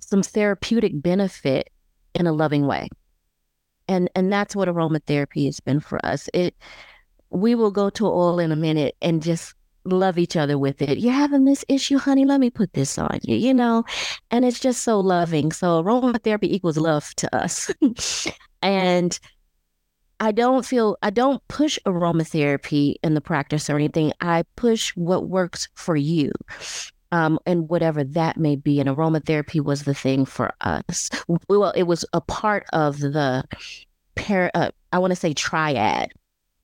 [0.00, 1.70] some therapeutic benefit
[2.14, 2.88] in a loving way
[3.90, 6.28] and and that's what aromatherapy has been for us.
[6.32, 6.54] It
[7.30, 10.98] we will go to oil in a minute and just love each other with it.
[10.98, 12.24] You're having this issue, honey.
[12.24, 13.84] Let me put this on you, you know?
[14.30, 15.52] And it's just so loving.
[15.52, 17.70] So aromatherapy equals love to us.
[18.62, 19.18] and
[20.20, 24.12] I don't feel I don't push aromatherapy in the practice or anything.
[24.20, 26.30] I push what works for you.
[27.12, 28.78] Um, and whatever that may be.
[28.78, 31.10] And aromatherapy was the thing for us.
[31.48, 33.42] Well, it was a part of the
[34.14, 34.52] pair.
[34.54, 36.12] Uh, I want to say triad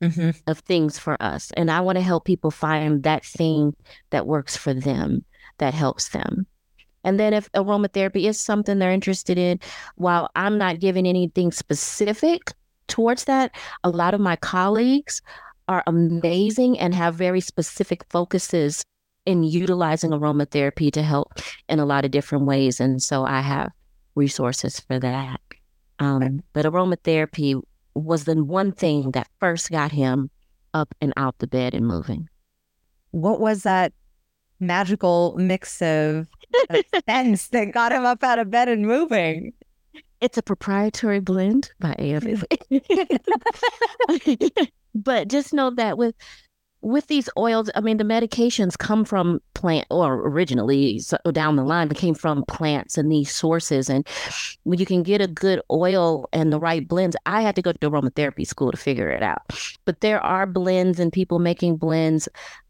[0.01, 0.31] mm-hmm.
[0.47, 3.75] of things for us, and I want to help people find that thing
[4.11, 5.25] that works for them,
[5.59, 6.47] that helps them.
[7.03, 9.59] And then if aromatherapy is something they're interested in,
[9.97, 12.53] while I'm not giving anything specific
[12.89, 15.23] towards that, a lot of my colleagues
[15.69, 18.85] are amazing and have very specific focuses
[19.25, 21.33] in utilizing aromatherapy to help
[21.69, 22.81] in a lot of different ways.
[22.81, 23.73] And so I have
[24.15, 25.41] resources for that.
[25.99, 27.61] Um, but aromatherapy
[27.95, 30.31] was the one thing that first got him
[30.75, 32.29] up and out the bed and moving.
[33.11, 33.93] What was that
[34.61, 36.29] magical mix of
[37.09, 39.53] scents that got him up out of bed and moving?
[40.21, 42.37] It's a proprietary blend by AFA.
[44.95, 46.15] but just know that with
[46.83, 51.65] with these oils, I mean, the medications come from plant, or originally so down the
[51.65, 53.91] line, came from plants and these sources.
[53.91, 54.07] And
[54.63, 57.73] when you can get a good oil and the right blends, I had to go
[57.73, 59.43] to aromatherapy school to figure it out.
[59.85, 62.29] But there are blends and people making blends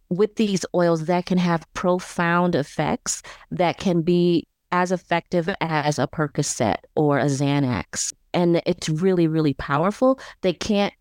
[0.08, 6.06] with these oils that can have profound effects that can be as effective as a
[6.06, 8.12] Percocet or a Xanax.
[8.34, 10.20] And it's really, really powerful.
[10.42, 10.92] They can't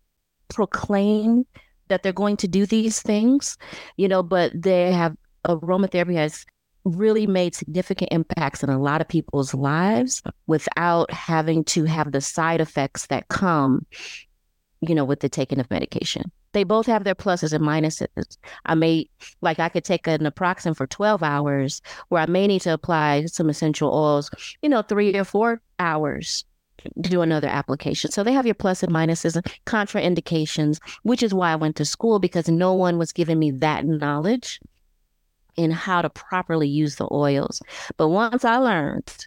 [0.48, 1.44] proclaim
[1.88, 3.58] that they're going to do these things,
[3.96, 6.44] you know, but they have aromatherapy has
[6.84, 12.20] really made significant impacts in a lot of people's lives without having to have the
[12.20, 13.84] side effects that come,
[14.80, 16.30] you know, with the taking of medication.
[16.56, 18.38] They both have their pluses and minuses.
[18.64, 19.10] I may,
[19.42, 23.26] like, I could take an naproxen for 12 hours where I may need to apply
[23.26, 24.30] some essential oils,
[24.62, 26.46] you know, three or four hours
[26.78, 28.10] to do another application.
[28.10, 31.84] So they have your plus and minuses and contraindications, which is why I went to
[31.84, 34.58] school because no one was giving me that knowledge
[35.56, 37.60] in how to properly use the oils.
[37.98, 39.26] But once I learned,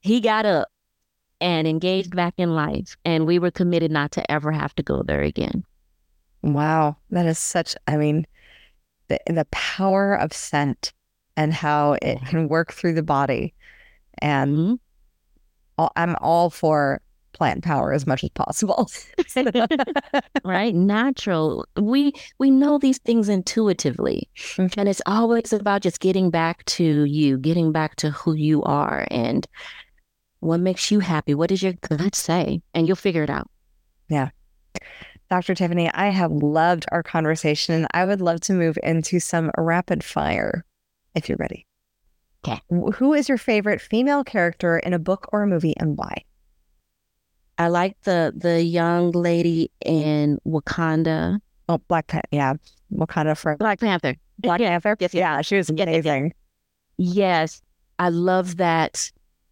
[0.00, 0.68] he got up
[1.42, 5.02] and engaged back in life, and we were committed not to ever have to go
[5.02, 5.62] there again.
[6.44, 8.26] Wow, that is such, I mean,
[9.08, 10.92] the, the power of scent
[11.38, 13.54] and how it can work through the body.
[14.18, 14.78] And
[15.78, 15.84] mm-hmm.
[15.96, 17.00] I'm all for
[17.32, 18.90] plant power as much as possible.
[20.44, 20.74] right?
[20.74, 21.66] Natural.
[21.76, 24.28] We we know these things intuitively.
[24.36, 24.78] Mm-hmm.
[24.78, 29.06] And it's always about just getting back to you, getting back to who you are
[29.10, 29.46] and
[30.40, 31.34] what makes you happy.
[31.34, 32.60] What does your gut say?
[32.74, 33.50] And you'll figure it out.
[34.10, 34.28] Yeah.
[35.30, 35.54] Dr.
[35.54, 40.04] Tiffany, I have loved our conversation and I would love to move into some rapid
[40.04, 40.64] fire
[41.14, 41.66] if you're ready.
[42.46, 42.60] Okay.
[42.68, 46.24] Who is your favorite female character in a book or a movie and why?
[47.56, 51.38] I like the the young lady in Wakanda.
[51.68, 52.28] Oh, Black Panther.
[52.30, 52.54] Yeah,
[52.92, 54.16] Wakanda for Black Panther.
[54.40, 54.70] Black yeah.
[54.70, 54.96] Panther.
[54.98, 56.34] Yes, yeah, she was amazing.
[56.98, 57.62] Yes,
[57.98, 59.10] I love that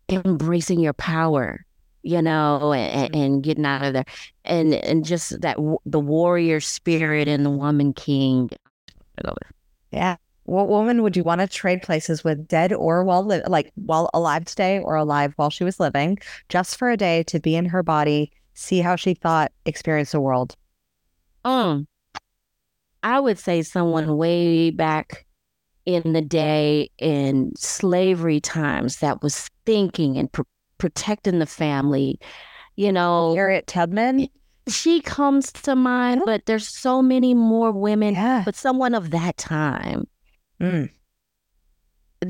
[0.08, 1.64] embracing your power,
[2.02, 3.22] you know, and, mm-hmm.
[3.22, 4.04] and getting out of there,
[4.44, 8.50] and and just that the warrior spirit and the woman king.
[9.92, 13.72] Yeah, what woman would you want to trade places with, dead or while li- like
[13.74, 17.54] while alive today or alive while she was living, just for a day to be
[17.54, 20.56] in her body, see how she thought, experience the world?
[21.44, 21.86] Um,
[23.02, 25.26] I would say someone way back
[25.84, 30.30] in the day in slavery times that was thinking and
[30.82, 32.18] protecting the family.
[32.74, 34.26] You know, Harriet Tubman.
[34.68, 38.42] she comes to mind, but there's so many more women, Yeah.
[38.44, 40.08] but someone of that time,
[40.60, 40.90] Mm.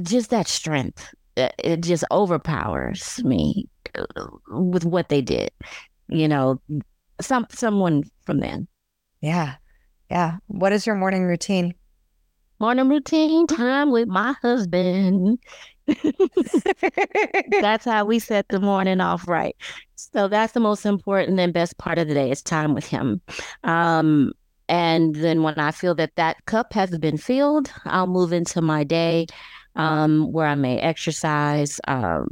[0.03, 5.51] just that strength, uh, it just overpowers me uh, with what they did.
[6.09, 6.61] You know,
[7.21, 8.69] some someone from then.
[9.23, 9.55] Yeah.
[10.11, 10.39] Yeah.
[10.47, 11.75] What is your morning routine?
[12.61, 15.39] Morning routine time with my husband.
[17.61, 19.57] that's how we set the morning off right.
[19.97, 23.20] So that's the most important and best part of the day is time with him.
[23.64, 24.33] Um,
[24.68, 28.85] and then when I feel that that cup has been filled, I'll move into my
[28.85, 29.26] day
[29.76, 32.28] um, where I may exercise, um,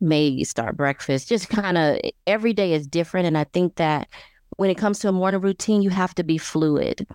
[0.00, 1.28] may start breakfast.
[1.28, 3.26] Just kind of every day is different.
[3.26, 4.08] And I think that
[4.56, 7.06] when it comes to a morning routine, you have to be fluid.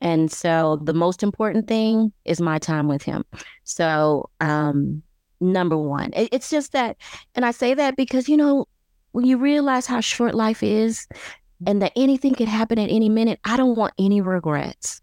[0.00, 3.24] And so the most important thing is my time with him.
[3.64, 5.02] So, um,
[5.40, 6.96] number one, it, it's just that,
[7.34, 8.66] and I say that because, you know,
[9.12, 11.06] when you realize how short life is
[11.66, 15.00] and that anything could happen at any minute, I don't want any regrets.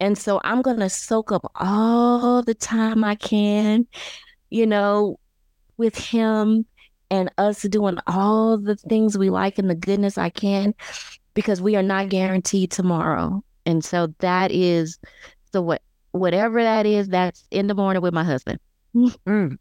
[0.00, 3.86] And so I'm going to soak up all the time I can,
[4.50, 5.18] you know,
[5.76, 6.66] with him
[7.10, 10.74] and us doing all the things we like and the goodness I can
[11.34, 13.44] because we are not guaranteed tomorrow.
[13.66, 14.98] And so that is
[15.52, 18.58] so what whatever that is, that's in the morning with my husband.
[18.94, 19.58] Mm.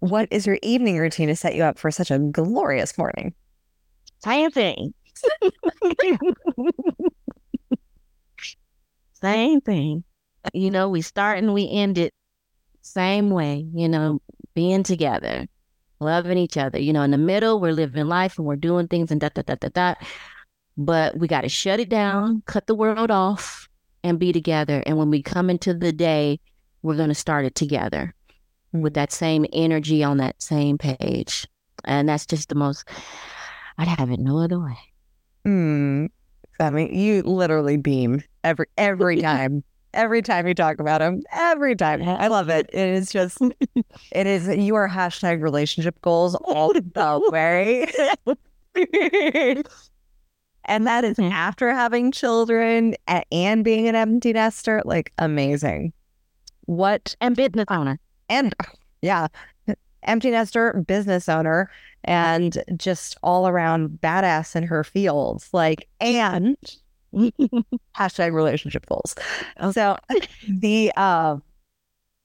[0.00, 3.34] What is your evening routine to set you up for such a glorious morning?
[4.24, 4.94] Same thing.
[9.12, 10.04] Same thing.
[10.54, 12.14] You know, we start and we end it
[12.80, 14.22] same way, you know,
[14.54, 15.46] being together,
[16.00, 16.78] loving each other.
[16.78, 19.42] You know, in the middle, we're living life and we're doing things and da da
[19.42, 19.94] da da da.
[20.78, 23.68] But we got to shut it down, cut the world off,
[24.02, 24.82] and be together.
[24.86, 26.40] And when we come into the day,
[26.80, 28.14] we're going to start it together
[28.72, 31.46] with that same energy on that same page.
[31.84, 32.88] And that's just the most,
[33.78, 34.76] I'd have it no other way.
[35.46, 36.08] Mm.
[36.60, 39.64] I mean, you literally beam every every time.
[39.94, 41.22] every time you talk about him.
[41.32, 42.02] Every time.
[42.02, 42.68] I love it.
[42.72, 43.38] It is just
[44.12, 47.86] it is you are hashtag relationship goals all the way.
[50.66, 52.94] and that is after having children
[53.32, 54.82] and being an empty nester.
[54.84, 55.92] Like amazing.
[56.66, 57.98] What And business owner.
[58.30, 58.54] And
[59.02, 59.26] yeah,
[60.02, 61.70] empty nester, business owner,
[62.04, 65.50] and just all around badass in her fields.
[65.52, 66.56] Like, and
[67.12, 69.14] hashtag relationship goals.
[69.72, 69.98] So
[70.48, 71.36] the uh,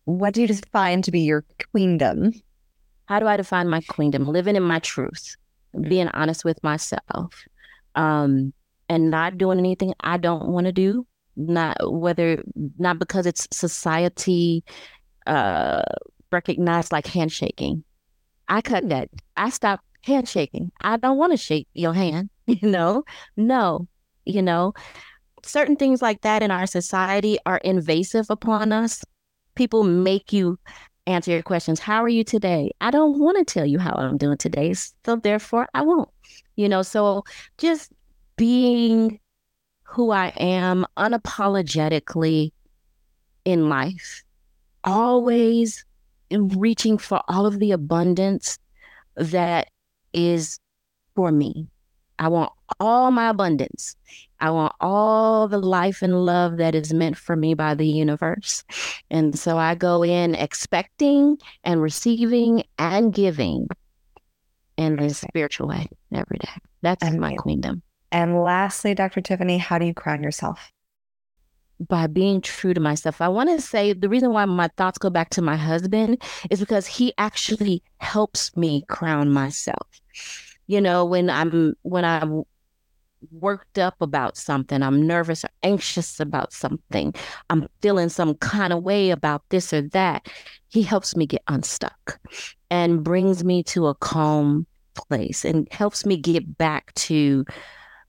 [0.06, 2.32] what do you define to be your queendom?
[3.08, 4.26] How do I define my queendom?
[4.28, 5.36] Living in my truth,
[5.88, 7.34] being honest with myself,
[7.95, 8.53] um,
[8.89, 11.06] and not doing anything I don't want to do.
[11.38, 12.41] Not whether
[12.78, 14.64] not because it's society
[15.26, 15.84] uh
[16.32, 17.84] recognized like handshaking.
[18.47, 19.09] I cut that.
[19.38, 20.71] I stopped handshaking.
[20.82, 22.30] I don't want to shake your hand.
[22.47, 23.03] You know,
[23.36, 23.88] no,
[24.23, 24.76] you know,
[25.43, 29.03] certain things like that in our society are invasive upon us.
[29.55, 30.59] People make you
[31.07, 31.80] answer your questions.
[31.80, 32.71] How are you today?
[32.82, 34.73] I don't want to tell you how I'm doing today.
[34.73, 36.09] So therefore I won't.
[36.55, 37.23] You know, so
[37.57, 37.91] just
[38.38, 39.19] being
[39.84, 42.51] who I am unapologetically
[43.45, 44.23] in life,
[44.86, 45.83] always
[46.31, 48.57] reaching for all of the abundance
[49.15, 49.69] that
[50.13, 50.59] is
[51.15, 51.67] for me.
[52.17, 53.95] I want all my abundance.
[54.39, 58.63] I want all the life and love that is meant for me by the universe.
[59.09, 63.67] And so I go in expecting and receiving and giving
[64.77, 66.49] in a spiritual way every day.
[66.81, 67.38] That's my Amazing.
[67.38, 67.81] queendom.
[68.11, 69.21] And lastly, Dr.
[69.21, 70.71] Tiffany, how do you crown yourself?
[71.80, 73.21] By being true to myself.
[73.21, 76.59] I want to say the reason why my thoughts go back to my husband is
[76.59, 79.88] because he actually helps me crown myself.
[80.67, 82.43] You know, when I'm when I'm
[83.32, 87.13] worked up about something, I'm nervous or anxious about something,
[87.49, 90.28] I'm feeling some kind of way about this or that,
[90.69, 92.19] he helps me get unstuck
[92.69, 97.45] and brings me to a calm place and helps me get back to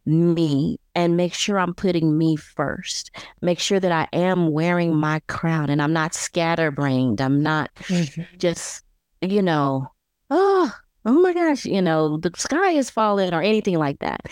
[0.07, 3.11] me and make sure I'm putting me first.
[3.43, 5.01] Make sure that I am wearing mm.
[5.01, 7.21] my crown and I'm not scatterbrained.
[7.21, 8.23] I'm not mm-hmm.
[8.39, 8.85] just,
[9.21, 9.91] you know,
[10.31, 10.73] oh,
[11.05, 14.23] oh my gosh, you know, the sky is falling or anything like that.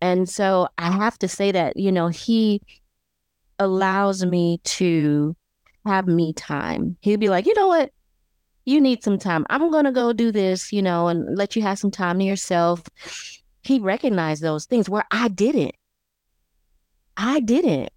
[0.00, 2.60] And so I have to say that, you know, he
[3.58, 5.36] allows me to
[5.86, 6.96] have me time.
[7.00, 7.90] He'll be like, you know what?
[8.64, 9.46] You need some time.
[9.50, 12.24] I'm going to go do this, you know, and let you have some time to
[12.24, 12.82] yourself.
[13.64, 15.74] He recognized those things where I didn't.
[17.16, 17.90] I didn't.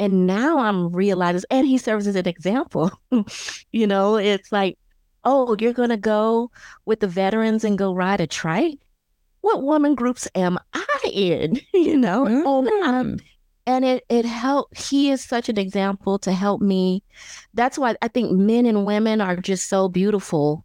[0.00, 2.90] And now I'm realizing, and he serves as an example.
[3.72, 4.78] you know, it's like,
[5.24, 6.50] oh, you're going to go
[6.84, 8.78] with the veterans and go ride a trike?
[9.44, 11.60] what woman groups am I in?
[11.74, 12.82] you know, mm-hmm.
[12.82, 13.18] um,
[13.66, 14.78] and it it helped.
[14.78, 17.02] He is such an example to help me.
[17.52, 20.64] That's why I think men and women are just so beautiful,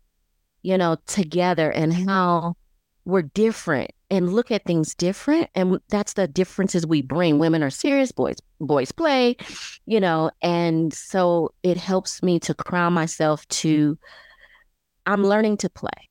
[0.61, 2.55] you know, together and how
[3.03, 7.39] we're different and look at things different and that's the differences we bring.
[7.39, 9.37] Women are serious boys boys play
[9.85, 13.97] you know and so it helps me to crown myself to
[15.05, 16.09] i'm learning to play.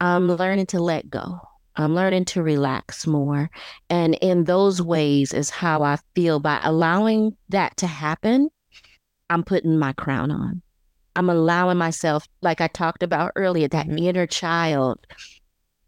[0.00, 1.40] I'm learning to let go.
[1.76, 3.50] I'm learning to relax more.
[3.88, 6.40] And in those ways is how i feel.
[6.40, 8.50] By allowing that to happen
[9.30, 10.62] i'm putting my crown on.
[11.16, 13.98] I'm allowing myself like i talked about earlier that mm-hmm.
[13.98, 15.06] inner child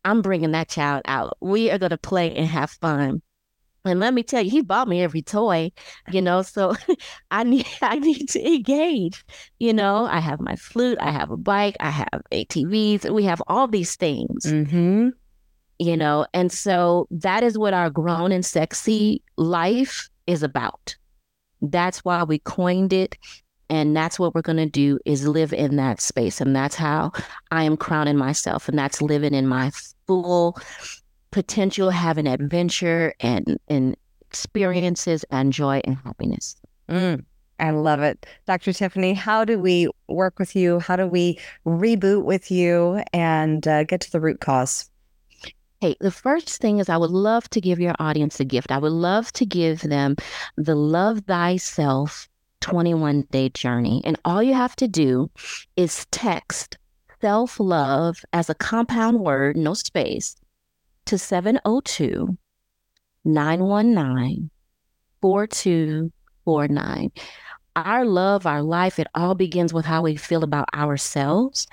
[0.06, 1.36] I'm bringing that child out.
[1.40, 3.22] We are going to play and have fun.
[3.84, 5.72] And let me tell you, he bought me every toy,
[6.10, 6.74] you know, so
[7.30, 9.24] I need I need to engage.
[9.58, 13.42] You know, I have my flute, I have a bike, I have ATVs, we have
[13.48, 14.46] all these things.
[14.46, 15.08] Mm-hmm.
[15.78, 20.96] You know, and so that is what our grown and sexy life is about.
[21.60, 23.16] That's why we coined it
[23.68, 26.40] and that's what we're going to do is live in that space.
[26.40, 27.12] And that's how
[27.50, 28.68] i am crowning myself.
[28.68, 29.70] And that's living in my
[30.06, 30.58] full
[31.30, 36.56] potential having adventure and and experiences and joy and happiness.
[36.88, 37.24] Mm,
[37.58, 38.26] i love it.
[38.46, 40.78] Dr tiffany how do we work with you?
[40.78, 44.88] How do we reboot with you and uh, get to the root cause?
[45.80, 48.72] Hey, the first thing is I would love to give your audience a gift.
[48.72, 50.16] I would love to give them
[50.56, 52.28] the Love Thyself
[52.66, 54.02] 21 day journey.
[54.04, 55.30] And all you have to do
[55.76, 56.78] is text
[57.20, 60.34] self love as a compound word, no space,
[61.04, 62.36] to 702
[63.24, 64.50] 919
[65.22, 67.12] 4249.
[67.76, 71.68] Our love, our life, it all begins with how we feel about ourselves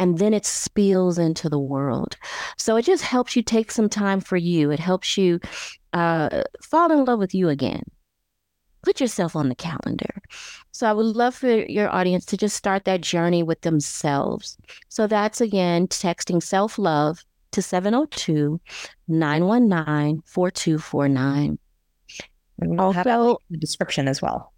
[0.00, 2.16] and then it spills into the world.
[2.56, 4.72] So it just helps you take some time for you.
[4.72, 5.38] It helps you
[5.92, 7.84] uh, fall in love with you again
[8.82, 10.22] put yourself on the calendar.
[10.72, 14.58] So I would love for your audience to just start that journey with themselves.
[14.88, 18.60] So that's again texting self love to 702
[19.08, 21.58] 919 4249.
[22.78, 24.52] Also, the description as well.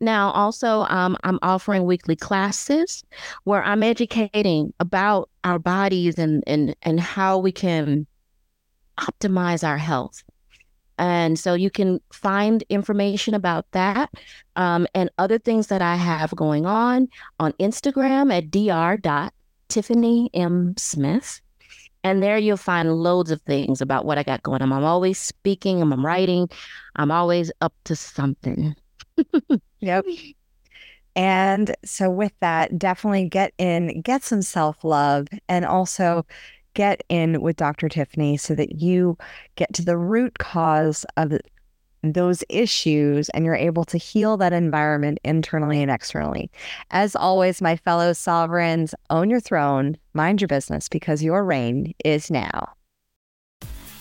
[0.00, 3.04] Now, also, um, I'm offering weekly classes
[3.44, 8.06] where I'm educating about our bodies and, and, and how we can
[8.98, 10.22] optimize our health.
[10.98, 14.10] And so you can find information about that
[14.56, 17.08] um, and other things that I have going on
[17.40, 20.74] on Instagram at dr.tiffany M.
[20.76, 21.40] Smith.
[22.04, 24.72] And there you'll find loads of things about what I got going on.
[24.72, 26.48] I'm always speaking, I'm writing,
[26.96, 28.76] I'm always up to something.
[29.80, 30.04] yep.
[31.16, 36.26] And so with that, definitely get in, get some self-love and also
[36.74, 37.88] get in with Dr.
[37.88, 39.16] Tiffany so that you
[39.56, 41.32] get to the root cause of
[42.02, 46.50] those issues and you're able to heal that environment internally and externally.
[46.90, 52.30] As always, my fellow sovereigns, own your throne, mind your business because your reign is
[52.30, 52.74] now.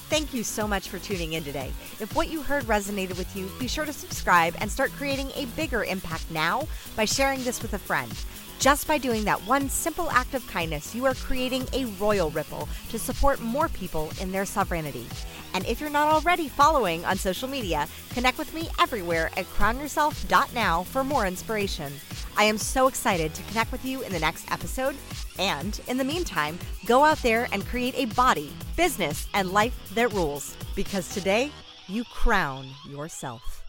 [0.09, 1.71] Thank you so much for tuning in today.
[1.99, 5.45] If what you heard resonated with you, be sure to subscribe and start creating a
[5.55, 8.11] bigger impact now by sharing this with a friend.
[8.59, 12.69] Just by doing that one simple act of kindness, you are creating a royal ripple
[12.89, 15.05] to support more people in their sovereignty.
[15.53, 20.83] And if you're not already following on social media, connect with me everywhere at crownyourself.now
[20.83, 21.91] for more inspiration.
[22.37, 24.95] I am so excited to connect with you in the next episode.
[25.37, 30.13] And in the meantime, go out there and create a body, business, and life that
[30.13, 30.55] rules.
[30.75, 31.51] Because today,
[31.87, 33.62] you crown yourself.